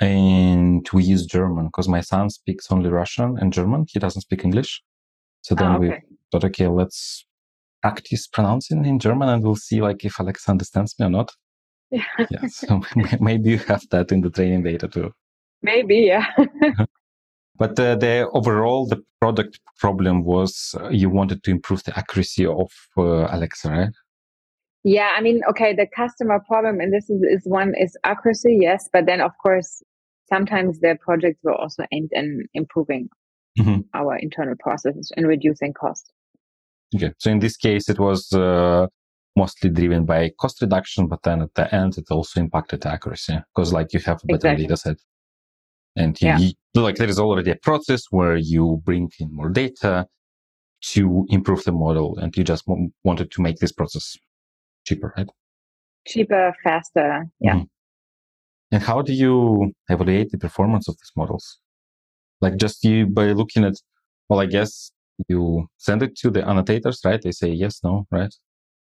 [0.00, 3.86] and we use German because my son speaks only Russian and German.
[3.88, 4.82] He doesn't speak English.
[5.42, 6.02] So then oh, okay.
[6.10, 7.26] we thought, okay, let's
[7.82, 11.32] practice pronouncing in German and we'll see like if Alexa understands me or not.
[11.90, 12.04] Yeah.
[12.30, 12.82] yeah so
[13.20, 15.12] maybe you have that in the training data too.
[15.62, 16.26] Maybe, yeah.
[17.58, 22.46] But uh, the overall, the product problem was uh, you wanted to improve the accuracy
[22.46, 23.94] of uh, Alexa, right?
[24.84, 28.88] Yeah, I mean, okay, the customer problem, and this is, is one is accuracy, yes,
[28.92, 29.82] but then of course,
[30.28, 33.08] sometimes the projects were also aimed in improving
[33.58, 33.80] mm-hmm.
[33.92, 36.12] our internal processes and reducing cost.
[36.94, 38.86] Okay, so in this case, it was uh,
[39.42, 43.72] mostly driven by cost reduction, but then at the end, it also impacted accuracy because,
[43.78, 44.64] like, you have a better exactly.
[44.64, 44.98] data set.
[45.96, 46.38] And yeah.
[46.38, 50.06] you, like there is already a process where you bring in more data
[50.92, 54.16] to improve the model and you just w- wanted to make this process
[54.86, 55.28] cheaper, right?
[56.06, 57.26] Cheaper, faster.
[57.40, 57.54] Yeah.
[57.54, 57.64] Mm-hmm.
[58.72, 61.58] And how do you evaluate the performance of these models?
[62.40, 63.74] Like just you by looking at,
[64.28, 64.92] well, I guess
[65.28, 67.20] you send it to the annotators, right?
[67.20, 68.34] They say yes, no, right?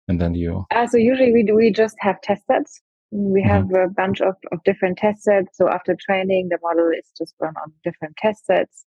[0.08, 2.82] And then you uh, so usually we do we just have test sets.
[3.12, 3.50] We mm-hmm.
[3.50, 5.58] have a bunch of, of different test sets.
[5.58, 8.86] So after training the model is just run on different test sets.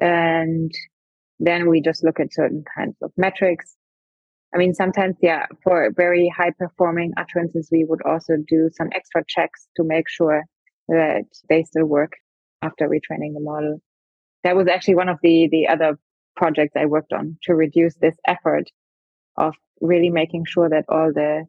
[0.00, 0.72] And
[1.38, 3.76] then we just look at certain kinds of metrics.
[4.54, 9.22] I mean sometimes yeah for very high performing utterances we would also do some extra
[9.28, 10.44] checks to make sure
[10.88, 12.12] that they still work
[12.62, 13.80] after retraining the model.
[14.42, 15.98] That was actually one of the the other
[16.36, 18.70] projects i worked on to reduce this effort
[19.36, 21.46] of really making sure that all the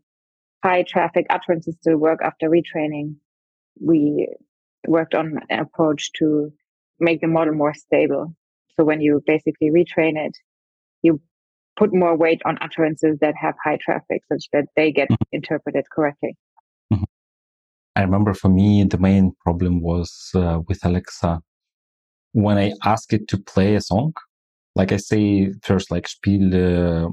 [0.63, 3.15] high traffic utterances still work after retraining.
[3.79, 4.27] We
[4.87, 6.51] worked on an approach to
[6.99, 8.35] make the model more stable.
[8.77, 10.37] So when you basically retrain it,
[11.01, 11.19] you
[11.77, 15.23] put more weight on utterances that have high traffic such that they get mm-hmm.
[15.31, 16.37] interpreted correctly.
[16.93, 17.03] Mm-hmm.
[17.95, 21.41] I remember for me, the main problem was uh, with Alexa.
[22.33, 24.13] When I ask it to play a song,
[24.75, 27.09] like I say first, like Spiel, uh,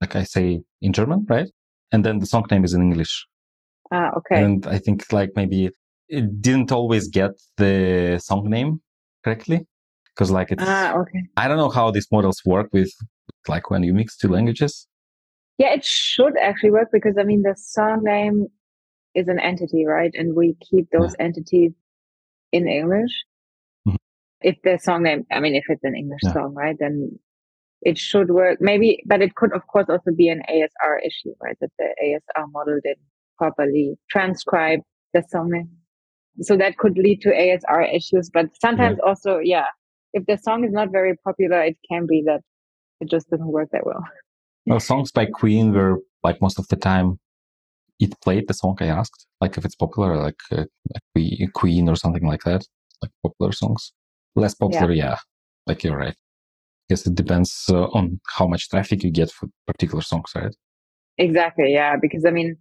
[0.00, 1.48] like I say in German, right?
[1.92, 3.26] And then the song name is in English.
[3.92, 4.42] Ah, okay.
[4.42, 5.70] And I think like maybe
[6.08, 8.80] it didn't always get the song name
[9.24, 9.66] correctly
[10.14, 11.22] because like it's ah, okay.
[11.36, 12.90] I don't know how these models work with
[13.48, 14.86] like when you mix two languages.
[15.58, 18.48] Yeah, it should actually work because I mean the song name
[19.14, 20.10] is an entity, right?
[20.14, 21.24] And we keep those yeah.
[21.24, 21.72] entities
[22.52, 23.24] in English.
[23.88, 23.96] Mm-hmm.
[24.42, 26.34] If the song name, I mean, if it's an English yeah.
[26.34, 27.18] song, right, then
[27.82, 28.58] it should work.
[28.60, 31.56] Maybe, but it could, of course, also be an ASR issue, right?
[31.60, 32.98] That the ASR model didn't
[33.38, 34.80] properly transcribe
[35.12, 35.68] the song.
[36.40, 38.30] So that could lead to ASR issues.
[38.32, 39.08] But sometimes yeah.
[39.08, 39.66] also, yeah,
[40.12, 42.40] if the song is not very popular, it can be that
[43.00, 44.04] it just doesn't work that well.
[44.66, 47.18] Well, songs by Queen were like most of the time
[48.00, 49.26] it played the song I asked.
[49.40, 50.64] Like if it's popular, like, uh,
[51.14, 52.66] like Queen or something like that,
[53.00, 53.92] like popular songs.
[54.34, 55.10] Less popular, yeah.
[55.10, 55.16] yeah.
[55.66, 56.16] Like you're right
[56.88, 60.54] guess it depends uh, on how much traffic you get for particular songs, right?
[61.18, 61.72] Exactly.
[61.72, 61.96] Yeah.
[62.00, 62.56] Because I mean,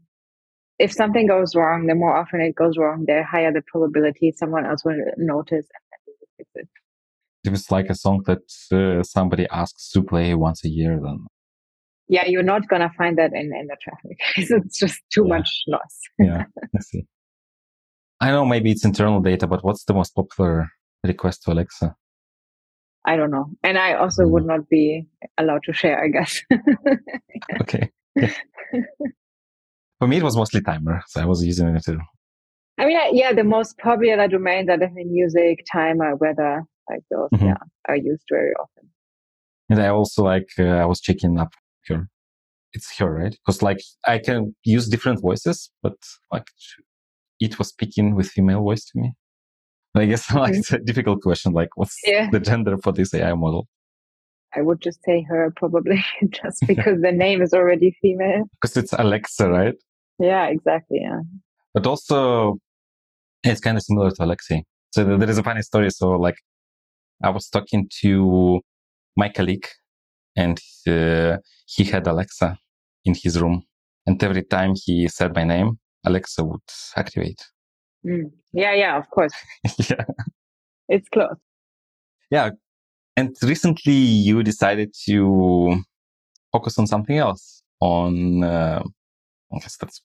[0.79, 4.65] if something goes wrong, the more often it goes wrong, the higher the probability someone
[4.65, 6.67] else will notice and fix it.
[7.43, 11.27] If it's like a song that uh, somebody asks to play once a year, then
[12.07, 14.19] yeah, you're not gonna find that in in the traffic.
[14.65, 15.37] it's just too yeah.
[15.37, 15.99] much noise.
[16.19, 16.43] yeah,
[16.75, 17.05] I see.
[18.21, 20.69] I know maybe it's internal data, but what's the most popular
[21.03, 21.95] request to Alexa?
[23.05, 23.45] I don't know.
[23.63, 24.31] And I also mm.
[24.31, 26.41] would not be allowed to share, I guess.
[27.61, 27.91] okay.
[29.99, 31.01] For me, it was mostly timer.
[31.07, 31.99] So I was using it too.
[32.77, 37.45] I mean, yeah, the most popular domains are definitely music, timer, weather, like those, mm-hmm.
[37.45, 38.89] yeah, are used very often.
[39.69, 41.53] And I also like, uh, I was checking up
[41.85, 42.09] here.
[42.73, 43.31] It's here, right?
[43.31, 45.95] Because like I can use different voices, but
[46.31, 46.47] like
[47.39, 49.13] it was speaking with female voice to me.
[49.95, 50.59] I guess like mm-hmm.
[50.59, 51.53] it's a difficult question.
[51.53, 52.29] Like, what's yeah.
[52.29, 53.67] the gender for this AI model?
[54.55, 58.43] I would just say her probably, just because the name is already female.
[58.61, 59.75] Because it's Alexa, right?
[60.19, 60.99] Yeah, exactly.
[61.01, 61.21] Yeah.
[61.73, 62.57] But also,
[63.43, 64.63] it's kind of similar to Alexei.
[64.91, 65.89] So there is a funny story.
[65.91, 66.37] So, like,
[67.21, 68.61] I was talking to
[69.17, 69.67] my colleague,
[70.37, 72.57] and uh, he had Alexa
[73.03, 73.63] in his room,
[74.05, 76.61] and every time he said my name, Alexa would
[76.95, 77.45] activate.
[78.05, 78.31] Mm.
[78.55, 79.33] Yeah, yeah, of course.
[79.89, 80.05] yeah.
[80.87, 81.35] It's close.
[82.31, 82.51] Yeah.
[83.17, 85.83] And recently you decided to
[86.53, 88.81] focus on something else on, uh,
[89.53, 90.01] I guess that's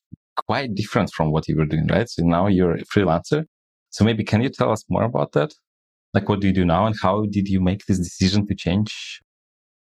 [0.46, 2.08] quite different from what you were doing, right?
[2.08, 3.44] So now you're a freelancer.
[3.90, 5.54] So maybe can you tell us more about that?
[6.12, 9.22] Like what do you do now and how did you make this decision to change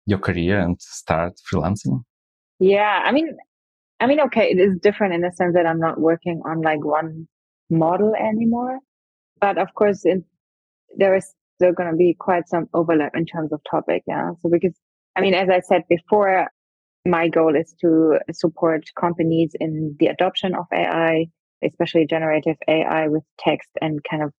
[0.06, 2.04] your career and start freelancing?
[2.60, 3.36] Yeah, I mean,
[4.00, 6.86] I mean, okay, it is different in the sense that I'm not working on like
[6.86, 7.28] one
[7.72, 8.80] model anymore.
[9.40, 10.24] But of course, in,
[10.98, 14.04] there is still going to be quite some overlap in terms of topic.
[14.08, 14.32] Yeah.
[14.42, 14.74] So because,
[15.16, 16.48] I mean, as I said before,
[17.06, 21.26] my goal is to support companies in the adoption of AI,
[21.64, 24.34] especially generative AI with text and kind of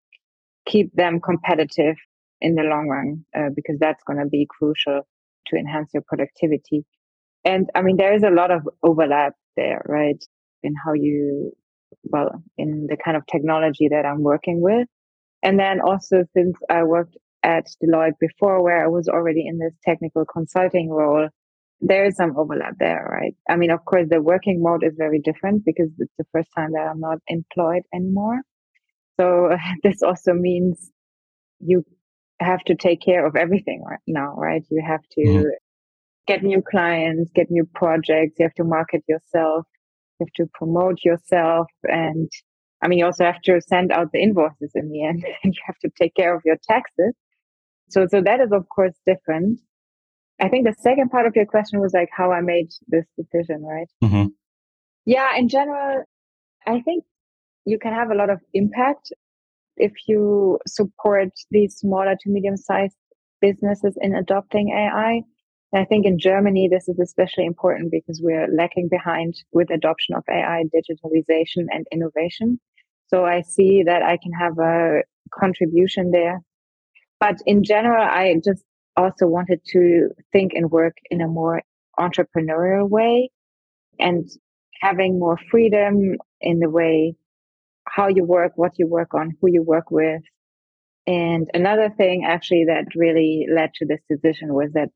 [0.67, 1.97] keep them competitive
[2.41, 5.03] in the long run, uh, because that's going to be crucial
[5.47, 6.85] to enhance your productivity.
[7.45, 10.23] And I mean, there is a lot of overlap there, right?
[10.63, 11.53] In how you
[12.05, 14.89] well, in the kind of technology that I'm working with.
[15.43, 19.75] And then also since I worked at Deloitte before where I was already in this
[19.85, 21.29] technical consulting role,
[21.81, 23.35] there is some overlap there, right?
[23.49, 26.73] I mean, of course, the working mode is very different because it's the first time
[26.73, 28.41] that I'm not employed anymore.
[29.19, 30.91] So this also means
[31.59, 31.85] you
[32.41, 34.65] have to take care of everything right now, right?
[34.71, 35.49] You have to mm-hmm.
[36.29, 38.35] get new clients, get new projects.
[38.39, 39.67] You have to market yourself
[40.23, 42.31] have to promote yourself and
[42.83, 45.61] I mean, you also have to send out the invoices in the end and you
[45.67, 47.15] have to take care of your taxes.
[47.91, 49.61] So, so that is of course different.
[50.41, 53.63] I think the second part of your question was like how I made this decision,
[53.63, 53.89] right?
[54.03, 54.29] Mm-hmm.
[55.05, 56.03] Yeah, in general,
[56.67, 57.05] I think
[57.65, 59.13] you can have a lot of impact
[59.77, 62.97] if you support these smaller to medium sized
[63.41, 65.23] businesses in adopting AI.
[65.75, 70.25] I think in Germany, this is especially important because we're lacking behind with adoption of
[70.31, 72.61] AI, digitalization and innovation.
[73.09, 76.41] So I see that I can have a contribution there.
[77.21, 78.65] But in general, I just
[78.97, 81.63] also wanted to think and work in a more
[81.99, 83.31] entrepreneurial way
[83.99, 84.29] and
[84.81, 87.15] having more freedom in the way
[87.87, 90.23] how you work, what you work on, who you work with.
[91.07, 94.91] And another thing actually that really led to this decision was that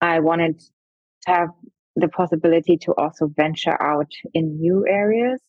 [0.00, 1.48] I wanted to have
[1.96, 5.40] the possibility to also venture out in new areas.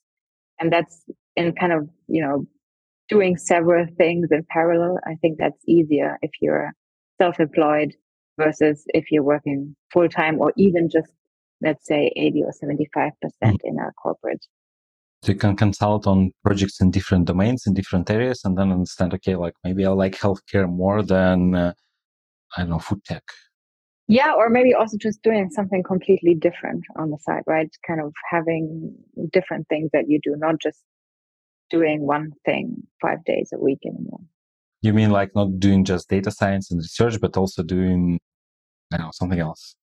[0.59, 1.03] And that's
[1.35, 2.45] in kind of, you know,
[3.09, 4.99] doing several things in parallel.
[5.05, 6.71] I think that's easier if you're
[7.19, 7.93] self-employed
[8.37, 11.11] versus if you're working full time or even just,
[11.61, 13.11] let's say 80 or 75%
[13.43, 13.55] mm.
[13.63, 14.45] in a corporate.
[15.23, 19.13] So you can consult on projects in different domains, in different areas, and then understand,
[19.15, 21.73] okay, like maybe I like healthcare more than, uh,
[22.55, 23.23] I don't know, food tech.
[24.07, 27.69] Yeah, or maybe also just doing something completely different on the side, right?
[27.87, 28.95] Kind of having
[29.31, 30.83] different things that you do, not just
[31.71, 34.19] doing one thing five days a week anymore.
[34.81, 38.19] You mean like not doing just data science and research, but also doing,
[38.93, 39.75] I don't know, something else?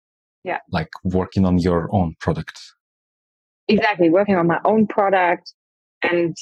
[0.44, 0.58] Yeah.
[0.70, 2.60] Like working on your own product.
[3.66, 4.10] Exactly.
[4.10, 5.52] Working on my own product
[6.02, 6.36] and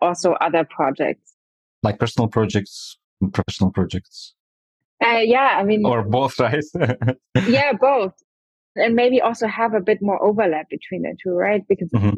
[0.00, 1.34] also other projects.
[1.82, 2.96] Like personal projects,
[3.32, 4.34] professional projects.
[5.04, 6.64] Uh, yeah, I mean, or both, right?
[7.46, 8.14] yeah, both.
[8.76, 11.62] And maybe also have a bit more overlap between the two, right?
[11.68, 12.16] Because mm-hmm.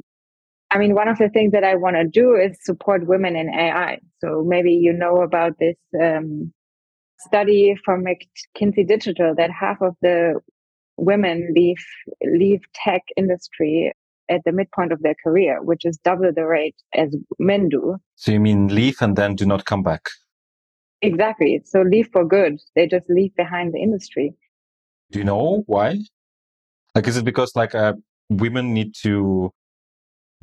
[0.71, 3.49] I mean, one of the things that I want to do is support women in
[3.51, 3.99] AI.
[4.21, 6.53] So maybe you know about this um,
[7.19, 10.41] study from McKinsey Digital that half of the
[10.97, 11.83] women leave
[12.25, 13.93] leave tech industry
[14.29, 17.97] at the midpoint of their career, which is double the rate as men do.
[18.15, 20.07] So you mean leave and then do not come back?
[21.03, 21.63] Exactly.
[21.65, 22.61] So leave for good.
[22.77, 24.35] They just leave behind the industry.
[25.11, 26.01] Do you know why?
[26.95, 27.95] Like, is it because like uh,
[28.29, 29.51] women need to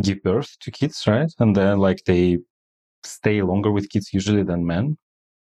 [0.01, 1.31] give birth to kids, right?
[1.39, 2.39] And then like they
[3.03, 4.97] stay longer with kids usually than men.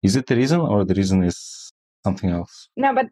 [0.03, 1.73] Is it the reason or the reason is
[2.05, 2.69] something else?
[2.77, 3.07] No, but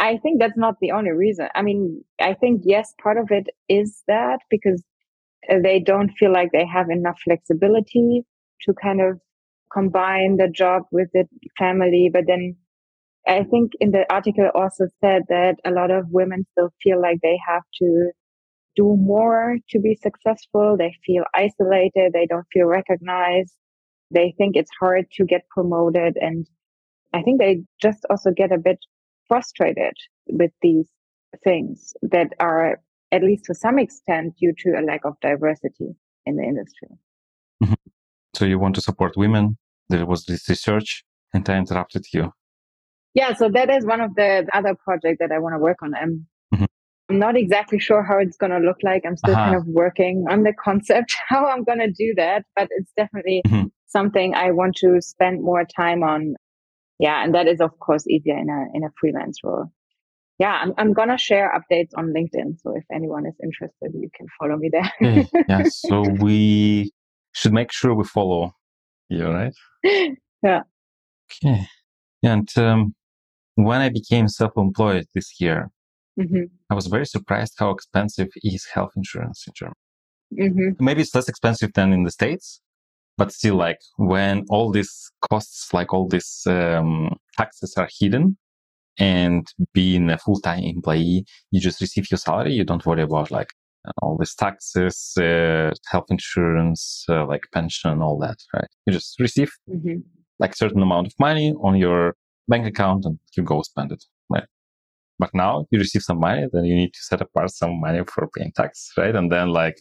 [0.00, 1.48] I think that's not the only reason.
[1.54, 4.84] I mean, I think yes, part of it is that because
[5.50, 8.24] uh, they don't feel like they have enough flexibility
[8.62, 9.20] to kind of
[9.72, 11.24] combine the job with the
[11.58, 12.10] family.
[12.12, 12.56] But then
[13.26, 17.18] I think in the article also said that a lot of women still feel like
[17.22, 18.10] they have to
[18.76, 20.76] do more to be successful.
[20.78, 22.12] They feel isolated.
[22.12, 23.54] They don't feel recognized.
[24.10, 26.16] They think it's hard to get promoted.
[26.20, 26.46] And
[27.12, 28.78] I think they just also get a bit
[29.26, 29.94] frustrated
[30.28, 30.88] with these
[31.44, 32.80] things that are,
[33.12, 36.88] at least to some extent, due to a lack of diversity in the industry.
[38.34, 38.38] Mm-hmm.
[38.38, 39.58] So you want to support women.
[39.88, 42.32] There was this research and I interrupted you.
[43.14, 45.94] Yeah, so that is one of the other projects that I want to work on.
[45.94, 46.26] I'm
[47.10, 49.04] I'm not exactly sure how it's going to look like.
[49.06, 49.44] I'm still uh-huh.
[49.44, 53.42] kind of working on the concept, how I'm going to do that, but it's definitely
[53.46, 53.66] mm-hmm.
[53.86, 56.34] something I want to spend more time on.
[56.98, 57.22] Yeah.
[57.24, 59.66] And that is, of course, easier in a, in a freelance role.
[60.38, 60.58] Yeah.
[60.62, 62.60] I'm, I'm going to share updates on LinkedIn.
[62.60, 64.92] So if anyone is interested, you can follow me there.
[65.00, 65.62] yeah, yeah.
[65.70, 66.92] So we
[67.32, 68.52] should make sure we follow
[69.08, 69.54] you, right?
[70.42, 70.62] yeah.
[71.44, 71.66] Okay.
[72.22, 72.94] And um,
[73.54, 75.70] when I became self-employed this year,
[76.18, 76.44] Mm-hmm.
[76.70, 79.74] I was very surprised how expensive is health insurance in Germany.
[80.34, 80.84] Mm-hmm.
[80.84, 82.60] Maybe it's less expensive than in the States,
[83.16, 88.36] but still, like when all these costs, like all these um, taxes are hidden,
[88.98, 92.52] and being a full-time employee, you just receive your salary.
[92.52, 93.52] You don't worry about like
[94.02, 98.68] all these taxes, uh, health insurance, uh, like pension, all that, right?
[98.86, 99.98] You just receive mm-hmm.
[100.38, 102.14] like certain amount of money on your
[102.48, 104.44] bank account and you go spend it, right?
[105.18, 108.28] But now you receive some money, then you need to set apart some money for
[108.36, 109.14] paying tax, right?
[109.14, 109.80] And then like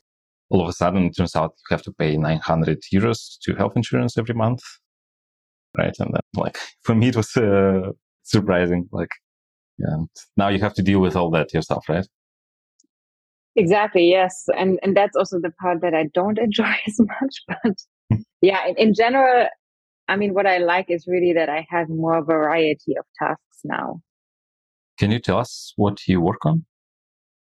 [0.49, 3.73] all of a sudden it turns out you have to pay 900 euros to health
[3.75, 4.61] insurance every month,
[5.77, 5.95] right?
[5.99, 7.91] And then like for me it was uh,
[8.23, 9.11] surprising, like,
[9.77, 9.97] yeah,
[10.37, 12.07] now you have to deal with all that yourself, right?
[13.57, 14.07] Exactly.
[14.07, 17.41] Yes, and and that's also the part that I don't enjoy as much.
[17.47, 19.47] But yeah, in, in general,
[20.07, 23.99] I mean, what I like is really that I have more variety of tasks now.
[24.99, 26.65] Can you tell us what you work on?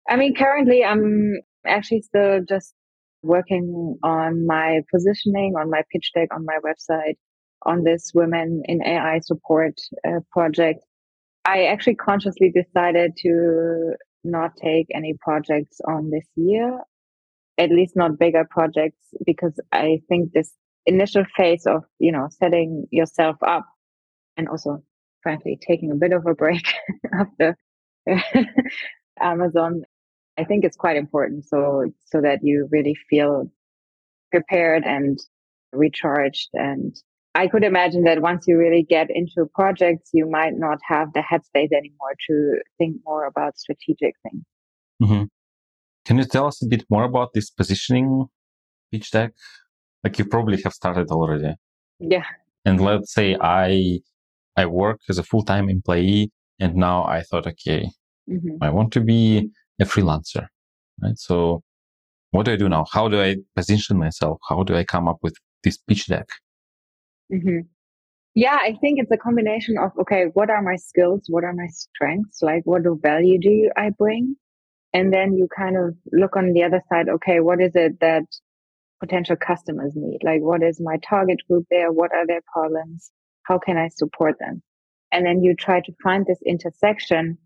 [0.08, 2.74] I mean, currently I'm actually still just
[3.22, 7.14] working on my positioning, on my pitch deck, on my website,
[7.64, 10.80] on this Women in AI support uh, project.
[11.46, 13.94] I actually consciously decided to
[14.24, 16.80] not take any projects on this year,
[17.58, 20.52] at least not bigger projects, because I think this
[20.86, 23.66] initial phase of, you know, setting yourself up
[24.36, 24.82] and also
[25.22, 26.64] frankly taking a bit of a break
[27.12, 27.56] after
[29.20, 29.82] Amazon,
[30.38, 31.46] I think it's quite important.
[31.46, 33.50] So, so that you really feel
[34.30, 35.18] prepared and
[35.72, 36.94] recharged and
[37.34, 41.20] I could imagine that once you really get into projects, you might not have the
[41.20, 44.44] headspace anymore to think more about strategic things.
[45.02, 45.24] Mm-hmm.
[46.04, 48.26] Can you tell us a bit more about this positioning
[48.92, 49.32] pitch deck?
[50.04, 51.54] Like you probably have started already.
[51.98, 52.24] Yeah.
[52.64, 54.00] And let's say I
[54.56, 56.30] I work as a full time employee,
[56.60, 57.88] and now I thought, okay,
[58.30, 58.62] mm-hmm.
[58.62, 60.46] I want to be a freelancer,
[61.02, 61.18] right?
[61.18, 61.62] So,
[62.30, 62.84] what do I do now?
[62.92, 64.38] How do I position myself?
[64.48, 66.26] How do I come up with this pitch deck?
[67.34, 67.60] Mm-hmm.
[68.34, 71.22] Yeah, I think it's a combination of okay, what are my skills?
[71.28, 72.42] What are my strengths?
[72.42, 74.36] Like, what do value do you, I bring?
[74.92, 77.08] And then you kind of look on the other side.
[77.08, 78.24] Okay, what is it that
[79.00, 80.18] potential customers need?
[80.24, 81.92] Like, what is my target group there?
[81.92, 83.10] What are their problems?
[83.44, 84.62] How can I support them?
[85.12, 87.38] And then you try to find this intersection,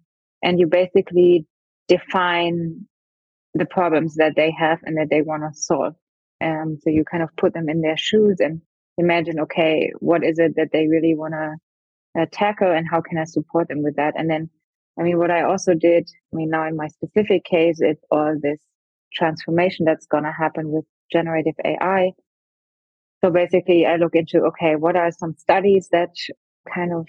[0.43, 1.47] and you basically
[1.87, 2.87] define
[3.55, 5.95] the problems that they have and that they want to solve.
[6.41, 8.63] Um, so you kind of put them in their shoes and
[8.99, 13.17] imagine, okay, what is it that they really want to uh, tackle and how can
[13.17, 14.15] I support them with that?
[14.17, 14.51] And then,
[14.99, 18.37] I mean, what I also did, I mean, now in my specific case, it's all
[18.43, 18.59] this
[19.15, 22.13] transformation that's going to happen with generative AI.
[23.25, 26.11] So basically I look into, okay, what are some studies that
[26.73, 27.07] kind of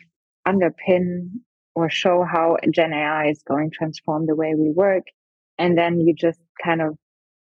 [0.47, 1.29] underpin
[1.75, 5.03] or show how Gen AI is going to transform the way we work?
[5.57, 6.95] And then you just kind of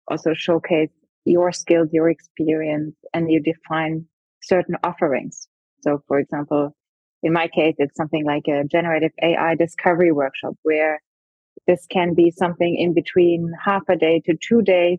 [0.09, 0.91] also showcase
[1.25, 4.07] your skills, your experience, and you define
[4.43, 5.49] certain offerings.
[5.81, 6.75] So, for example,
[7.23, 11.01] in my case, it's something like a generative AI discovery workshop where
[11.67, 14.99] this can be something in between half a day to two days.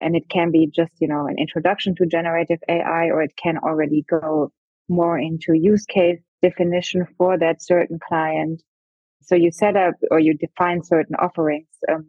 [0.00, 3.58] And it can be just, you know, an introduction to generative AI, or it can
[3.58, 4.52] already go
[4.88, 8.62] more into use case definition for that certain client.
[9.22, 12.06] So you set up or you define certain offerings um,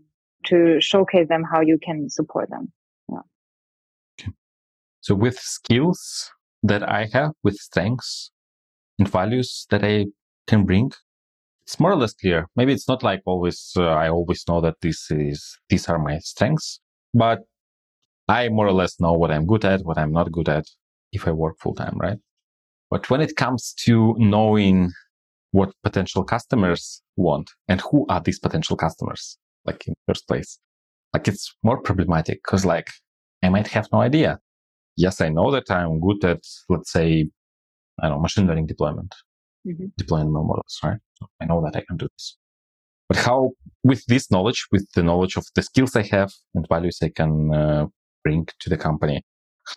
[0.47, 2.73] to showcase them how you can support them.
[3.09, 4.27] Yeah.
[4.99, 6.31] So with skills,
[6.67, 8.31] that I have with strengths
[8.97, 10.07] and values that I
[10.47, 10.91] can bring.
[11.65, 12.47] It's more or less clear.
[12.55, 16.19] Maybe it's not like always, uh, I always know that this is, these are my
[16.19, 16.79] strengths,
[17.13, 17.39] but
[18.27, 20.65] I more or less know what I'm good at, what I'm not good at
[21.11, 22.17] if I work full time, right?
[22.89, 24.91] But when it comes to knowing
[25.51, 30.59] what potential customers want and who are these potential customers, like in first place,
[31.13, 32.91] like it's more problematic because like
[33.41, 34.39] I might have no idea
[34.97, 37.29] yes, I know that I'm good at, let's say,
[38.01, 39.13] I don't know, machine learning deployment,
[39.67, 39.85] mm-hmm.
[39.97, 40.99] deploying ML models, right?
[41.41, 42.37] I know that I can do this.
[43.07, 43.51] But how,
[43.83, 47.53] with this knowledge, with the knowledge of the skills I have and values I can
[47.53, 47.85] uh,
[48.23, 49.23] bring to the company,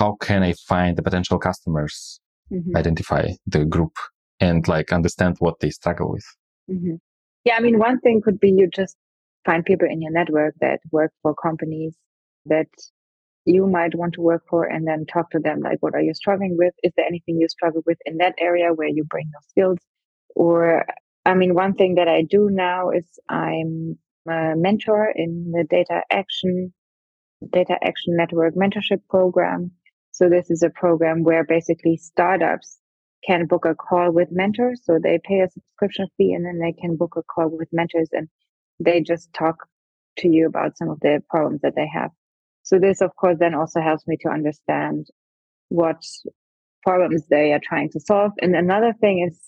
[0.00, 2.20] how can I find the potential customers,
[2.52, 2.76] mm-hmm.
[2.76, 3.92] identify the group,
[4.40, 6.24] and like understand what they struggle with?
[6.70, 6.94] Mm-hmm.
[7.44, 8.96] Yeah, I mean, one thing could be you just
[9.44, 11.96] find people in your network that work for companies
[12.46, 12.66] that
[13.48, 16.14] you might want to work for and then talk to them like what are you
[16.14, 16.74] struggling with?
[16.82, 19.78] Is there anything you struggle with in that area where you bring your skills?
[20.34, 20.84] Or
[21.26, 26.02] i mean one thing that i do now is i'm a mentor in the data
[26.10, 26.72] action
[27.52, 29.70] data action network mentorship program.
[30.12, 32.78] So this is a program where basically startups
[33.24, 34.80] can book a call with mentors.
[34.84, 38.08] So they pay a subscription fee and then they can book a call with mentors
[38.12, 38.28] and
[38.80, 39.68] they just talk
[40.18, 42.10] to you about some of the problems that they have
[42.68, 45.06] so this, of course, then also helps me to understand
[45.70, 46.04] what
[46.82, 48.32] problems they are trying to solve.
[48.42, 49.40] And another thing is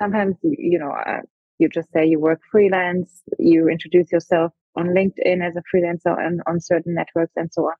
[0.00, 1.20] sometimes, you know, uh,
[1.60, 6.40] you just say you work freelance, you introduce yourself on LinkedIn as a freelancer and
[6.48, 7.74] on certain networks and so on.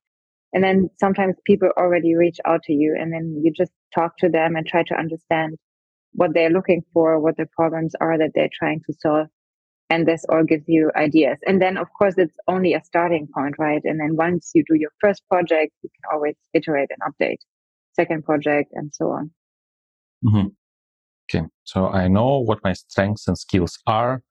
[0.52, 4.28] And then sometimes people already reach out to you and then you just talk to
[4.28, 5.56] them and try to understand
[6.12, 9.26] what they're looking for, what the problems are that they're trying to solve
[9.90, 11.38] and this all gives you ideas.
[11.46, 13.80] And then of course it's only a starting point right?
[13.84, 17.38] And then once you do your first project you can always iterate and update.
[17.94, 19.30] Second project and so on.
[20.24, 20.48] Mm-hmm.
[21.30, 21.46] okay.
[21.64, 24.22] So i know what my strengths and skills are.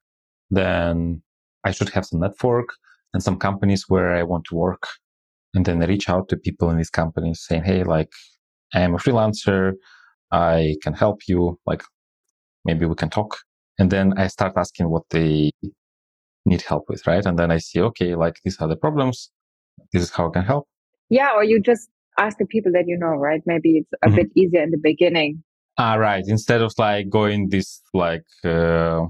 [0.49, 1.21] Then
[1.63, 2.69] i should have some network
[3.13, 4.83] and some companies where i want to work.
[5.53, 8.11] And then reach out to people in these companies saying hey like
[8.73, 9.73] i am a freelancer.
[10.29, 11.57] I can help you.
[11.65, 11.83] Like
[12.65, 13.37] maybe we can talk
[13.77, 15.51] and then I start asking what they
[16.45, 17.25] need help with, right?
[17.25, 19.31] And then I see, okay, like these are the problems.
[19.93, 20.67] This is how I can help.
[21.09, 23.41] Yeah, or you just ask the people that you know, right?
[23.45, 24.15] Maybe it's a mm-hmm.
[24.15, 25.43] bit easier in the beginning.
[25.77, 26.23] Ah, right.
[26.25, 29.01] Instead of like going this like uh,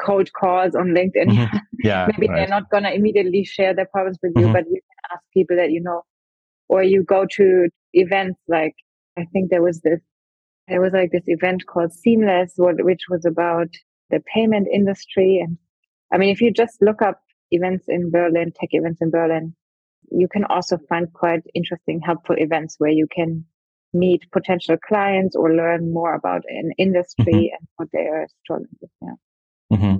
[0.00, 1.30] cold calls on LinkedIn.
[1.30, 1.56] Mm-hmm.
[1.84, 2.06] Yeah.
[2.06, 2.36] Maybe right.
[2.36, 4.52] they're not going to immediately share their problems with you, mm-hmm.
[4.52, 6.02] but you can ask people that you know,
[6.68, 8.74] or you go to events like,
[9.18, 9.98] I think there was this,
[10.68, 13.66] there was like this event called Seamless, which was about
[14.12, 15.40] the payment industry.
[15.42, 15.58] And
[16.12, 19.56] I mean, if you just look up events in Berlin, tech events in Berlin,
[20.10, 23.44] you can also find quite interesting, helpful events where you can
[23.94, 27.56] meet potential clients or learn more about an industry mm-hmm.
[27.58, 28.90] and what they are struggling with.
[29.02, 29.76] Yeah.
[29.76, 29.96] Mm-hmm.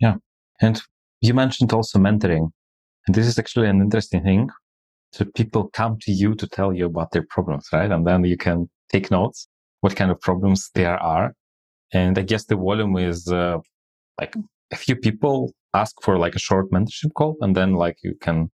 [0.00, 0.14] Yeah.
[0.60, 0.80] And
[1.20, 2.50] you mentioned also mentoring.
[3.06, 4.50] And this is actually an interesting thing.
[5.12, 7.90] So people come to you to tell you about their problems, right?
[7.90, 9.48] And then you can take notes,
[9.80, 11.34] what kind of problems there are.
[11.92, 13.58] And I guess the volume is uh,
[14.20, 14.34] like
[14.72, 18.50] a few people ask for like a short mentorship call and then like you can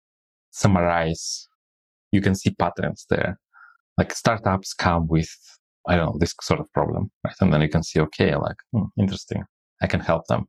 [0.51, 1.49] summarize,
[2.13, 3.39] you can see patterns there.
[3.99, 5.31] Like startups come with,
[5.89, 7.35] I don't know, this sort of problem, right?
[7.41, 9.45] And then you can see, okay, like, hmm, interesting.
[9.83, 10.47] I can help them.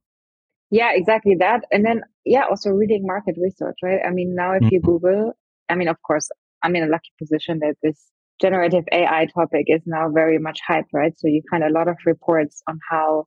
[0.71, 1.63] Yeah, exactly that.
[1.71, 3.99] And then, yeah, also reading market research, right?
[4.05, 4.73] I mean, now if mm-hmm.
[4.73, 5.33] you Google,
[5.69, 6.29] I mean, of course,
[6.63, 7.99] I'm in a lucky position that this
[8.41, 11.13] generative AI topic is now very much hyped, right?
[11.17, 13.25] So you find a lot of reports on how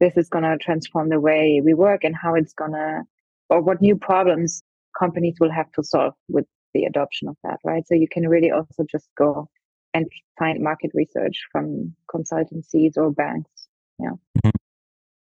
[0.00, 3.02] this is going to transform the way we work and how it's going to,
[3.50, 4.62] or what new problems
[4.98, 7.86] companies will have to solve with the adoption of that, right?
[7.86, 9.48] So you can really also just go
[9.94, 10.06] and
[10.38, 13.50] find market research from consultancies or banks.
[13.98, 14.10] Yeah.
[14.10, 14.50] Mm-hmm.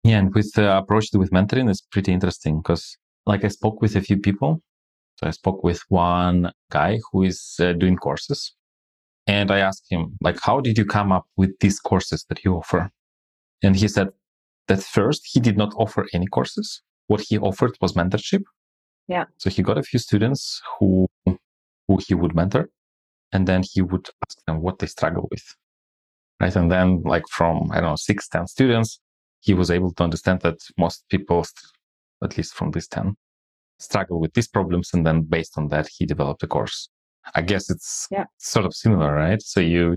[0.05, 0.19] Yeah.
[0.19, 2.97] And with the approach with mentoring, it's pretty interesting because
[3.27, 4.63] like I spoke with a few people.
[5.17, 8.55] So I spoke with one guy who is uh, doing courses
[9.29, 12.55] and I asked him, like, how did you come up with these courses that you
[12.55, 12.91] offer?
[13.63, 14.09] And he said
[14.69, 16.83] that first he did not offer any courses.
[17.07, 18.43] What he offered was mentorship.
[19.07, 19.25] Yeah.
[19.37, 22.71] So he got a few students who who he would mentor,
[23.33, 25.45] and then he would ask them what they struggle with.
[26.41, 26.55] Right.
[26.55, 29.01] And then like from, I don't know, six, ten students,
[29.41, 31.45] he was able to understand that most people,
[32.23, 33.17] at least from these 10,
[33.79, 34.91] struggle with these problems.
[34.93, 36.91] And then based on that, he developed a course.
[37.35, 38.25] I guess it's yeah.
[38.39, 39.41] sort of similar, right?
[39.43, 39.97] So you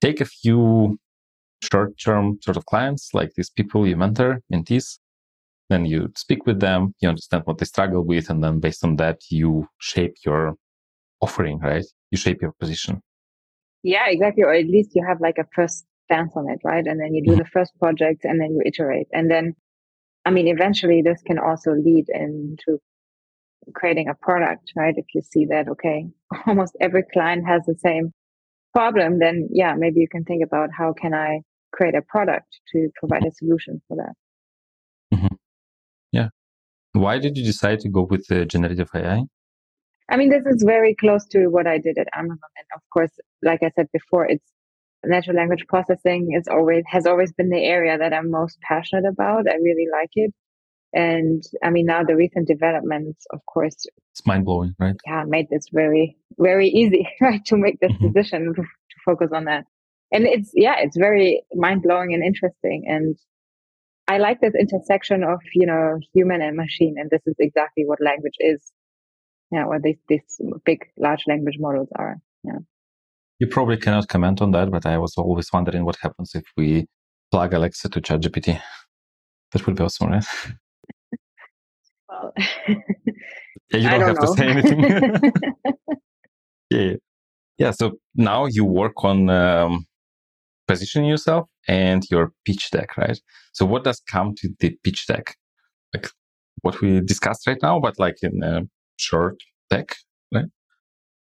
[0.00, 0.98] take a few
[1.62, 4.98] short term sort of clients, like these people you mentor, mentees,
[5.68, 8.96] then you speak with them, you understand what they struggle with, and then based on
[8.96, 10.54] that, you shape your
[11.20, 11.84] offering, right?
[12.10, 13.02] You shape your position.
[13.82, 14.42] Yeah, exactly.
[14.42, 16.86] Or at least you have like a first stance on it, right?
[16.86, 17.38] And then you do mm-hmm.
[17.38, 19.06] the first project and then you iterate.
[19.12, 19.54] And then,
[20.24, 22.78] I mean, eventually this can also lead into
[23.74, 24.94] creating a product, right?
[24.96, 26.06] If you see that, okay,
[26.46, 28.12] almost every client has the same
[28.72, 31.40] problem, then yeah, maybe you can think about how can I
[31.72, 35.16] create a product to provide a solution for that.
[35.16, 35.34] Mm-hmm.
[36.12, 36.28] Yeah.
[36.92, 39.22] Why did you decide to go with the generative AI?
[40.08, 42.38] I mean, this is very close to what I did at Amazon.
[42.56, 44.44] And of course, like I said before, it's
[45.04, 49.48] natural language processing is always has always been the area that I'm most passionate about.
[49.48, 50.34] I really like it.
[50.92, 54.96] And I mean, now the recent developments, of course, it's mind blowing, right?
[55.06, 58.12] Yeah, made this very, very easy, right, to make this mm-hmm.
[58.12, 58.62] decision to
[59.04, 59.64] focus on that.
[60.12, 62.84] And it's, yeah, it's very mind blowing and interesting.
[62.88, 63.16] And
[64.08, 66.96] I like this intersection of, you know, human and machine.
[66.98, 68.60] And this is exactly what language is.
[69.52, 72.16] Yeah, what these, these big, large language models are.
[72.44, 72.58] Yeah.
[73.38, 76.86] You probably cannot comment on that, but I was always wondering what happens if we
[77.30, 78.60] plug Alexa to ChatGPT.
[79.52, 80.24] That would be awesome, right?
[82.20, 82.32] Well,
[83.72, 84.26] yeah, you don't, don't have know.
[84.26, 85.32] to say anything.
[86.70, 86.94] yeah,
[87.58, 87.70] yeah.
[87.70, 89.86] So now you work on um,
[90.66, 93.18] positioning yourself and your pitch deck, right?
[93.52, 95.36] So what does come to the pitch deck?
[95.94, 96.08] Like
[96.62, 98.62] what we discussed right now, but like in a
[98.96, 99.36] short
[99.68, 99.96] deck,
[100.34, 100.46] right?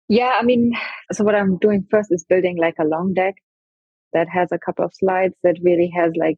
[0.09, 0.73] Yeah, I mean,
[1.13, 3.35] so what I'm doing first is building like a long deck
[4.13, 6.37] that has a couple of slides that really has like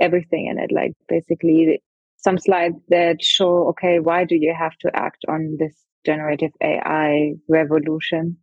[0.00, 1.80] everything in it, like basically
[2.24, 5.74] some slides that show, okay, why do you have to act on this
[6.06, 8.38] generative AI revolution?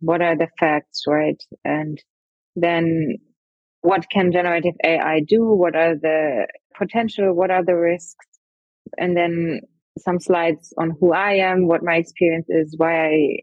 [0.00, 1.40] What are the facts, right?
[1.64, 2.02] And
[2.56, 3.18] then
[3.82, 5.44] what can generative AI do?
[5.44, 7.34] What are the potential?
[7.34, 8.26] What are the risks?
[8.96, 9.60] And then
[9.98, 13.36] some slides on who I am, what my experience is, why I,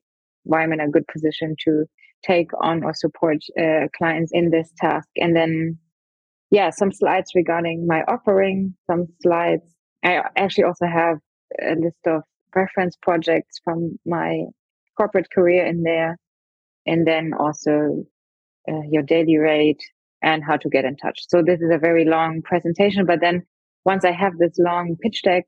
[0.43, 1.85] why I'm in a good position to
[2.25, 5.07] take on or support uh, clients in this task.
[5.17, 5.77] And then,
[6.49, 9.63] yeah, some slides regarding my offering, some slides
[10.04, 11.18] I actually also have
[11.62, 12.24] a list of
[12.56, 14.43] reference projects from my
[14.97, 16.18] corporate career in there.
[16.86, 18.06] And then also
[18.70, 19.82] uh, your daily rate
[20.22, 21.28] and how to get in touch.
[21.28, 23.43] So this is a very long presentation, but then
[23.86, 25.45] once I have this long pitch deck,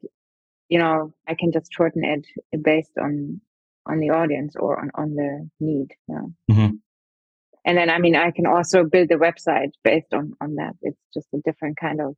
[0.69, 2.25] you know, I can just shorten it
[2.63, 3.39] based on,
[3.85, 5.89] on the audience or on, on the need.
[6.07, 6.21] Yeah.
[6.51, 6.75] Mm-hmm.
[7.65, 10.73] And then, I mean, I can also build the website based on, on that.
[10.81, 12.15] It's just a different kind of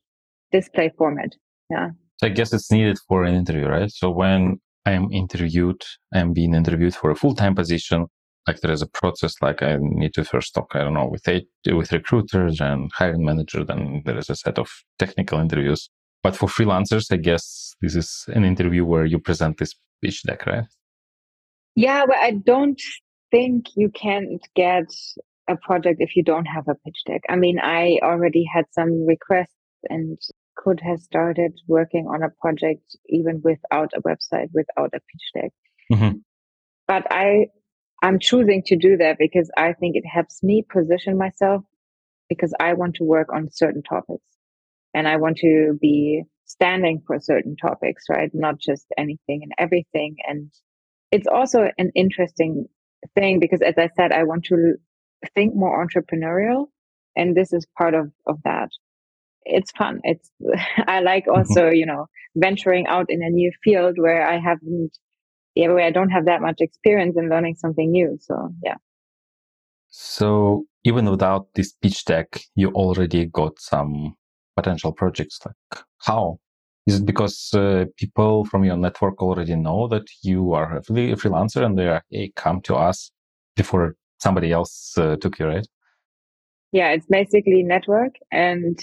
[0.52, 1.34] display format.
[1.70, 1.90] Yeah.
[2.18, 3.92] So I guess it's needed for an interview, right?
[3.92, 5.82] So when I am interviewed,
[6.14, 8.08] I am being interviewed for a full time position.
[8.48, 11.28] Like there is a process, like I need to first talk, I don't know, with
[11.28, 13.64] eight, with recruiters and hiring manager.
[13.66, 15.90] Then there is a set of technical interviews.
[16.24, 20.46] But for freelancers, I guess this is an interview where you present this pitch deck,
[20.46, 20.64] right?
[21.76, 22.82] Yeah, but I don't
[23.30, 24.88] think you can't get
[25.48, 27.22] a project if you don't have a pitch deck.
[27.30, 29.54] I mean, I already had some requests
[29.90, 30.18] and
[30.58, 35.52] could have started working on a project even without a website, without a pitch deck.
[35.92, 36.18] Mm-hmm.
[36.88, 37.48] But I,
[38.02, 41.64] I'm choosing to do that because I think it helps me position myself
[42.30, 44.24] because I want to work on certain topics
[44.94, 48.32] and I want to be standing for certain topics, right?
[48.34, 50.16] Not just anything and everything.
[50.28, 50.52] And
[51.12, 52.66] it's also an interesting
[53.16, 54.76] thing because as I said, I want to
[55.36, 56.68] think more entrepreneurial.
[57.16, 58.70] And this is part of, of that.
[59.46, 60.00] It's fun.
[60.04, 60.30] It's,
[60.88, 61.38] I like mm-hmm.
[61.38, 64.92] also, you know, venturing out in a new field where I haven't,
[65.56, 68.18] yeah, where I don't have that much experience in learning something new.
[68.22, 68.76] So yeah.
[69.90, 74.16] So even without this pitch deck, you already got some
[74.56, 75.40] potential projects.
[75.46, 76.40] Like how?
[76.86, 81.66] Is it because uh, people from your network already know that you are a freelancer
[81.66, 83.12] and they are, hey, come to us
[83.58, 85.68] before somebody else uh, took you, right?
[86.72, 88.80] Yeah, it's basically network and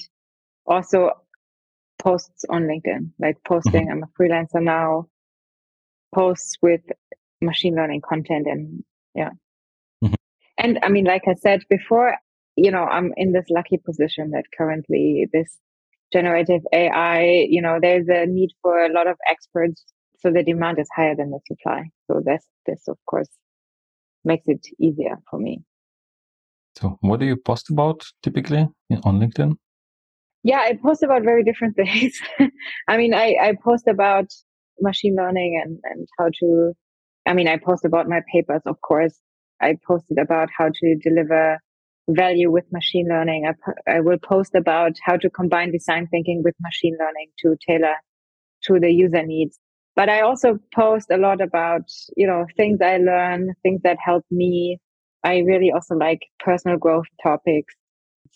[0.67, 1.11] also
[1.99, 3.87] posts on LinkedIn, like posting.
[3.89, 3.93] Mm-hmm.
[3.93, 5.09] I'm a freelancer now,
[6.15, 6.83] posts with
[7.41, 8.85] machine learning content and
[9.15, 9.31] yeah.
[10.03, 10.15] Mm-hmm.
[10.59, 12.17] And I mean, like I said before,
[12.57, 15.59] you know, I'm in this lucky position that currently this
[16.13, 19.85] generative AI, you know, there's a need for a lot of experts.
[20.19, 21.91] So the demand is higher than the supply.
[22.07, 23.29] So this, this of course
[24.25, 25.63] makes it easier for me.
[26.77, 28.69] So what do you post about typically
[29.05, 29.57] on LinkedIn?
[30.45, 32.21] Yeah, I post about very different things.
[32.89, 34.27] I mean, I, I post about
[34.81, 36.75] machine learning and, and how to,
[37.27, 39.19] I mean, I post about my papers, of course.
[39.61, 41.59] I posted about how to deliver
[42.11, 43.47] value with machine learning.
[43.47, 47.95] I, I will post about how to combine design thinking with machine learning to tailor
[48.65, 49.59] to the user needs.
[49.97, 51.83] But I also post a lot about,
[52.17, 54.79] you know, things I learn, things that help me.
[55.25, 57.75] I really also like personal growth topics.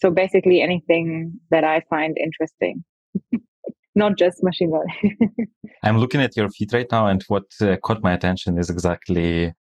[0.01, 2.85] So basically anything that I find interesting,
[3.95, 5.17] not just machine learning.
[5.83, 9.53] I'm looking at your feed right now and what uh, caught my attention is exactly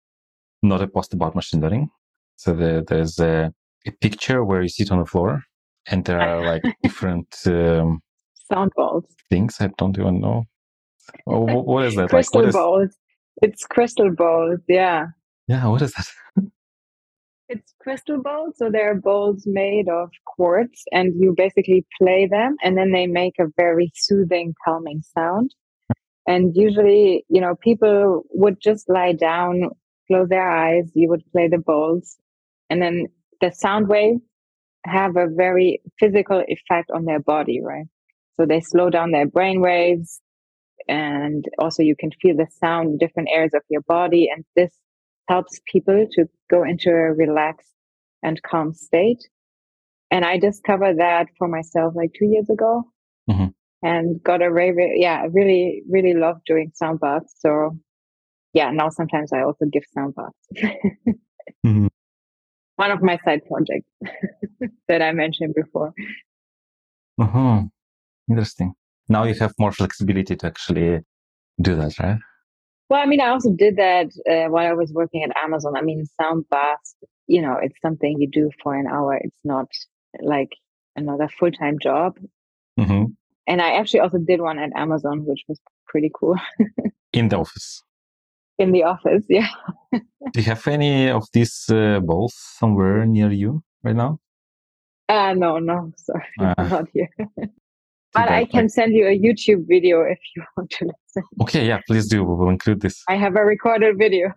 [0.62, 1.90] not a post about machine learning.
[2.36, 3.52] So the, there's a
[3.86, 5.44] a picture where you sit on the floor
[5.90, 8.02] and there are like different um,
[8.52, 9.06] sound balls.
[9.30, 9.58] things.
[9.60, 10.44] I don't even know.
[11.26, 12.10] Oh, what is that?
[12.10, 12.98] Crystal like, balls.
[13.42, 15.08] It's crystal balls yeah.
[15.48, 16.08] Yeah what is that
[17.50, 22.78] it's crystal balls so they're balls made of quartz and you basically play them and
[22.78, 25.54] then they make a very soothing calming sound
[26.28, 29.70] and usually you know people would just lie down
[30.08, 32.18] close their eyes you would play the balls
[32.70, 33.06] and then
[33.42, 34.22] the sound waves
[34.86, 37.86] have a very physical effect on their body, right?
[38.36, 40.22] So they slow down their brain waves
[40.88, 44.30] and also you can feel the sound in different areas of your body.
[44.34, 44.74] And this
[45.28, 47.74] helps people to go into a relaxed
[48.24, 49.28] and calm state.
[50.10, 52.84] And I discovered that for myself like two years ago
[53.30, 53.48] mm-hmm.
[53.84, 57.36] and got a really, yeah, I really, really love doing sound baths.
[57.40, 57.78] So
[58.54, 60.48] yeah, now sometimes I also give sound baths.
[61.66, 61.88] mm-hmm
[62.78, 63.90] one of my side projects
[64.88, 65.94] that I mentioned before.
[67.20, 67.64] Uh-huh.
[68.30, 68.74] Interesting.
[69.10, 71.00] Now you have more flexibility to actually
[71.62, 72.20] do that, right?
[72.90, 75.76] Well, I mean, I also did that uh, while I was working at Amazon.
[75.76, 76.96] I mean, sound baths,
[77.28, 79.16] you know, it's something you do for an hour.
[79.16, 79.68] It's not
[80.22, 80.50] like
[80.96, 82.18] another full time job.
[82.80, 83.06] Mm-hmm.
[83.48, 86.36] And I actually also did one at Amazon, which was pretty cool.
[87.14, 87.84] In the office
[88.58, 89.26] in the office.
[89.30, 89.48] Yeah.
[89.92, 90.02] Do
[90.36, 94.20] you have any of these uh, balls somewhere near you right now?
[95.10, 97.10] Uh, no, no, sorry, uh, not here.
[98.14, 101.24] But I can send you a YouTube video if you want to listen.
[101.42, 102.24] Okay, yeah, please do.
[102.24, 103.04] We will include this.
[103.08, 104.34] I have a recorded video.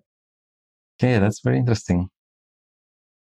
[0.99, 2.09] Okay, that's very interesting.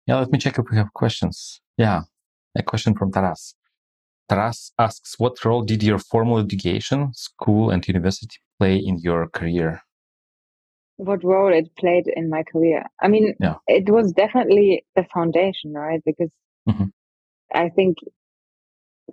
[0.05, 1.61] Yeah, let me check if we have questions.
[1.77, 2.01] Yeah,
[2.57, 3.55] a question from Taras.
[4.27, 9.81] Taras asks, what role did your formal education, school and university play in your career?
[10.99, 12.83] what role it played in my career.
[13.01, 13.55] I mean, yeah.
[13.67, 16.01] it was definitely the foundation, right?
[16.05, 16.29] Because
[16.67, 16.87] mm-hmm.
[17.53, 17.97] I think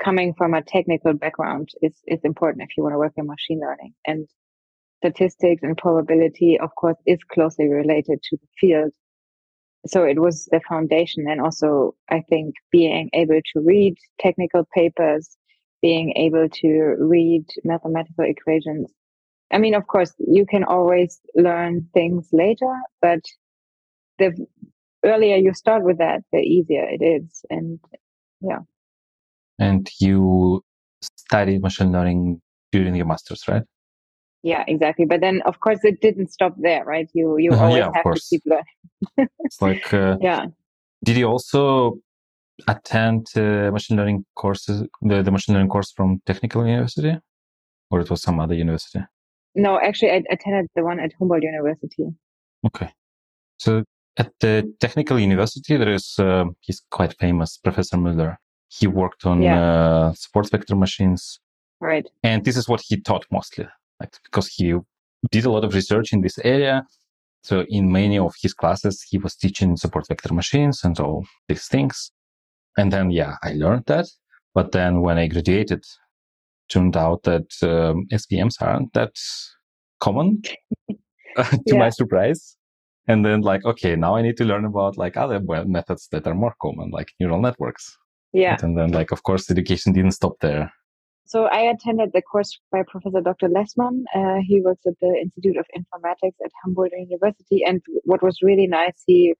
[0.02, 3.60] coming from a technical background is is important if you want to work in machine
[3.60, 4.28] learning and
[4.98, 8.92] statistics and probability of course is closely related to the field
[9.86, 15.36] so it was the foundation and also i think being able to read technical papers
[15.82, 18.90] being able to read mathematical equations.
[19.52, 23.20] I mean, of course, you can always learn things later, but
[24.18, 24.46] the
[25.04, 27.44] earlier you start with that, the easier it is.
[27.50, 27.78] And
[28.40, 28.60] yeah.
[29.58, 30.62] And you
[31.00, 32.40] studied machine learning
[32.72, 33.62] during your master's, right?
[34.42, 35.06] Yeah, exactly.
[35.06, 37.08] But then, of course, it didn't stop there, right?
[37.14, 39.28] You you always yeah, have to keep learning.
[39.40, 40.46] it's like uh, yeah.
[41.02, 41.98] Did you also
[42.68, 47.16] attend uh, machine learning courses, the, the machine learning course from Technical University,
[47.90, 49.00] or it was some other university?
[49.54, 52.04] No, actually, I attended the one at Humboldt University.
[52.66, 52.90] Okay.
[53.58, 53.84] So
[54.16, 58.36] at the Technical University, there is, uh, he's quite famous, Professor Müller.
[58.68, 59.60] He worked on Yeah.
[59.60, 61.40] uh, support vector machines.
[61.80, 62.06] Right.
[62.22, 63.66] And this is what he taught mostly,
[64.00, 64.74] like, because he
[65.30, 66.84] did a lot of research in this area.
[67.42, 71.66] So in many of his classes, he was teaching support vector machines and all these
[71.68, 72.10] things.
[72.76, 74.06] And then, yeah, I learned that.
[74.54, 75.84] But then when I graduated,
[76.68, 79.14] turned out that um, SVMs aren't that
[80.00, 80.42] common
[80.88, 80.96] to
[81.66, 81.78] Yeah.
[81.78, 82.56] my surprise.
[83.06, 86.34] And then like, okay, now I need to learn about like other methods that are
[86.34, 87.96] more common, like neural networks.
[88.36, 88.56] Yeah.
[88.62, 90.70] And then like, of course, education didn't stop there.
[91.24, 93.48] So I attended the course by Professor Dr.
[93.48, 94.04] Lessmann.
[94.14, 97.64] Uh, he works at the Institute of Informatics at Humboldt University.
[97.66, 99.34] And what was really nice, he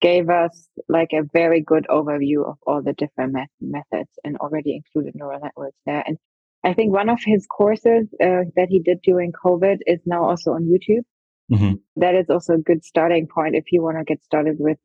[0.00, 4.76] gave us like a very good overview of all the different met- methods and already
[4.76, 6.04] included neural networks there.
[6.06, 6.16] And
[6.64, 10.52] I think one of his courses uh, that he did during COVID is now also
[10.52, 11.04] on YouTube.
[11.50, 14.78] hmm That is also a good starting point if you want to get started with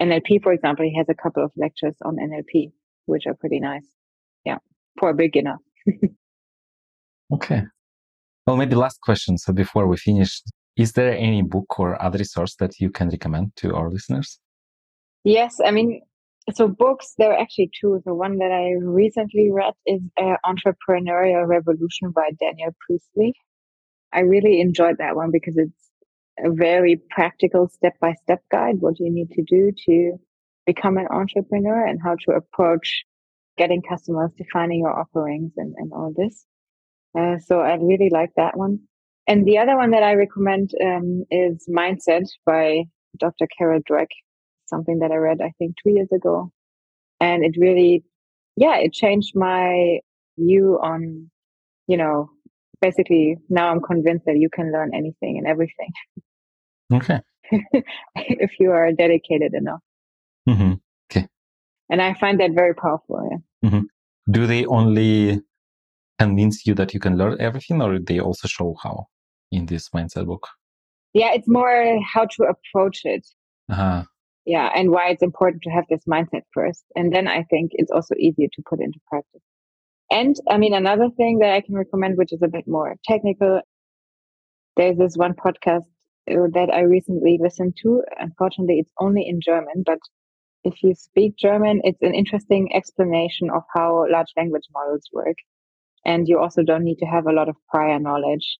[0.00, 0.84] NLP, for example.
[0.84, 2.72] He has a couple of lectures on NLP,
[3.06, 3.86] which are pretty nice.
[4.44, 4.58] Yeah,
[4.98, 5.56] for a beginner.
[7.32, 7.62] Okay.
[8.46, 9.38] Well, maybe last question.
[9.38, 10.42] So before we finish,
[10.76, 14.38] is there any book or other resource that you can recommend to our listeners?
[15.24, 16.02] Yes, I mean,
[16.52, 18.02] so books, there are actually two.
[18.04, 23.34] The one that I recently read is uh, Entrepreneurial Revolution by Daniel Priestley.
[24.12, 25.90] I really enjoyed that one because it's
[26.44, 30.18] a very practical step by step guide, what you need to do to
[30.66, 33.04] become an entrepreneur and how to approach
[33.58, 36.46] getting customers, defining your offerings and, and all this.
[37.18, 38.80] Uh, so I really like that one.
[39.26, 42.84] And the other one that I recommend um, is Mindset by
[43.18, 43.46] Dr.
[43.56, 44.08] Carol Dweck
[44.66, 46.50] something that I read, I think, two years ago.
[47.20, 48.02] And it really,
[48.56, 49.98] yeah, it changed my
[50.38, 51.30] view on,
[51.86, 52.30] you know,
[52.80, 55.90] basically now I'm convinced that you can learn anything and everything
[56.92, 57.20] Okay.
[58.16, 59.80] if you are dedicated enough.
[60.46, 60.72] Hmm
[61.90, 63.42] And I find that very powerful.
[63.62, 63.80] Yeah.
[64.30, 65.40] Do they only
[66.18, 69.06] convince you that you can learn everything, or do they also show how
[69.50, 70.48] in this mindset book?
[71.12, 73.26] Yeah, it's more how to approach it.
[73.70, 74.04] Uh-huh.
[74.46, 76.84] Yeah, and why it's important to have this mindset first.
[76.96, 79.42] And then I think it's also easier to put into practice.
[80.10, 83.60] And I mean, another thing that I can recommend, which is a bit more technical,
[84.76, 85.84] there's this one podcast
[86.30, 88.02] uh, that I recently listened to.
[88.18, 89.98] Unfortunately, it's only in German, but
[90.64, 95.36] if you speak German, it's an interesting explanation of how large language models work.
[96.04, 98.58] And you also don't need to have a lot of prior knowledge.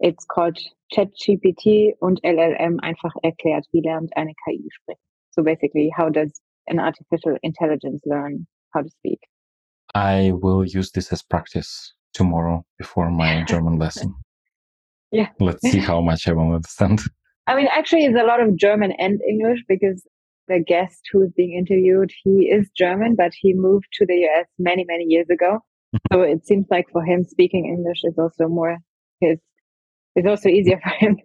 [0.00, 0.58] It's called
[0.94, 5.00] ChatGPT und LLM einfach erklärt, wie lernt eine KI sprechen.
[5.30, 9.20] So basically, how does an artificial intelligence learn how to speak?
[9.94, 14.14] I will use this as practice tomorrow before my German lesson.
[15.10, 15.28] Yeah.
[15.40, 17.00] Let's see how much I will understand.
[17.46, 20.06] I mean, actually, it's a lot of German and English because
[20.48, 24.84] the guest who's being interviewed, he is German, but he moved to the US many,
[24.86, 25.60] many years ago.
[25.94, 26.14] Mm-hmm.
[26.14, 28.78] So it seems like for him, speaking English is also more
[29.20, 29.38] his,
[30.14, 31.16] it's also easier for him.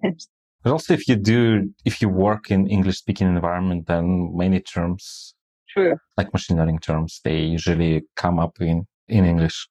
[0.64, 5.36] But also, if you do, if you work in English speaking environment, then many terms,
[5.70, 9.68] True, like machine learning terms, they usually come up in, in English.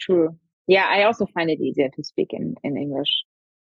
[0.00, 0.30] true.
[0.66, 3.08] Yeah, I also find it easier to speak in, in English.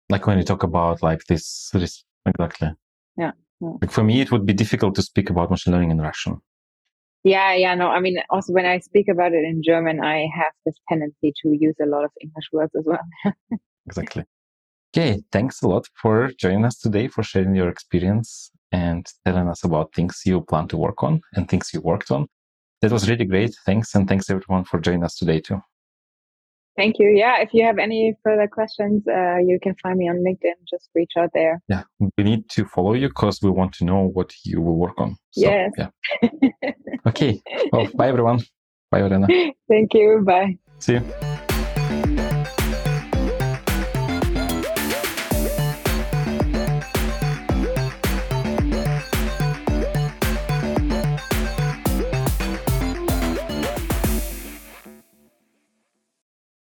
[0.10, 2.70] Like when you talk about like this, this exactly.
[3.18, 3.32] Yeah, yeah.
[3.62, 6.42] Like for me, it would be difficult to speak about machine learning in Russian.
[7.24, 10.54] Yeah, yeah, no, I mean, also when I speak about it in German, I have
[10.66, 13.00] this tendency to use a lot of English words as well.
[13.88, 14.24] Exactly.
[14.96, 15.22] Okay.
[15.32, 19.94] Thanks a lot for joining us today, for sharing your experience and telling us about
[19.94, 22.28] things you plan to work on and things you worked on.
[22.82, 23.56] That was really great.
[23.66, 23.94] Thanks.
[23.94, 25.62] And thanks everyone for joining us today too.
[26.78, 27.10] Thank you.
[27.10, 30.56] Yeah, if you have any further questions, uh, you can find me on LinkedIn.
[30.70, 31.62] Just reach out there.
[31.70, 31.84] Yeah.
[32.00, 35.16] We need to follow you because we want to know what you will work on.
[35.32, 35.72] So, Yes.
[35.78, 35.90] Yeah.
[37.08, 37.42] Okay.
[37.72, 38.40] Well, bye everyone.
[38.92, 39.28] Bye, Verena.
[39.70, 40.24] Thank you.
[40.26, 40.58] Bye.
[40.80, 41.35] See you.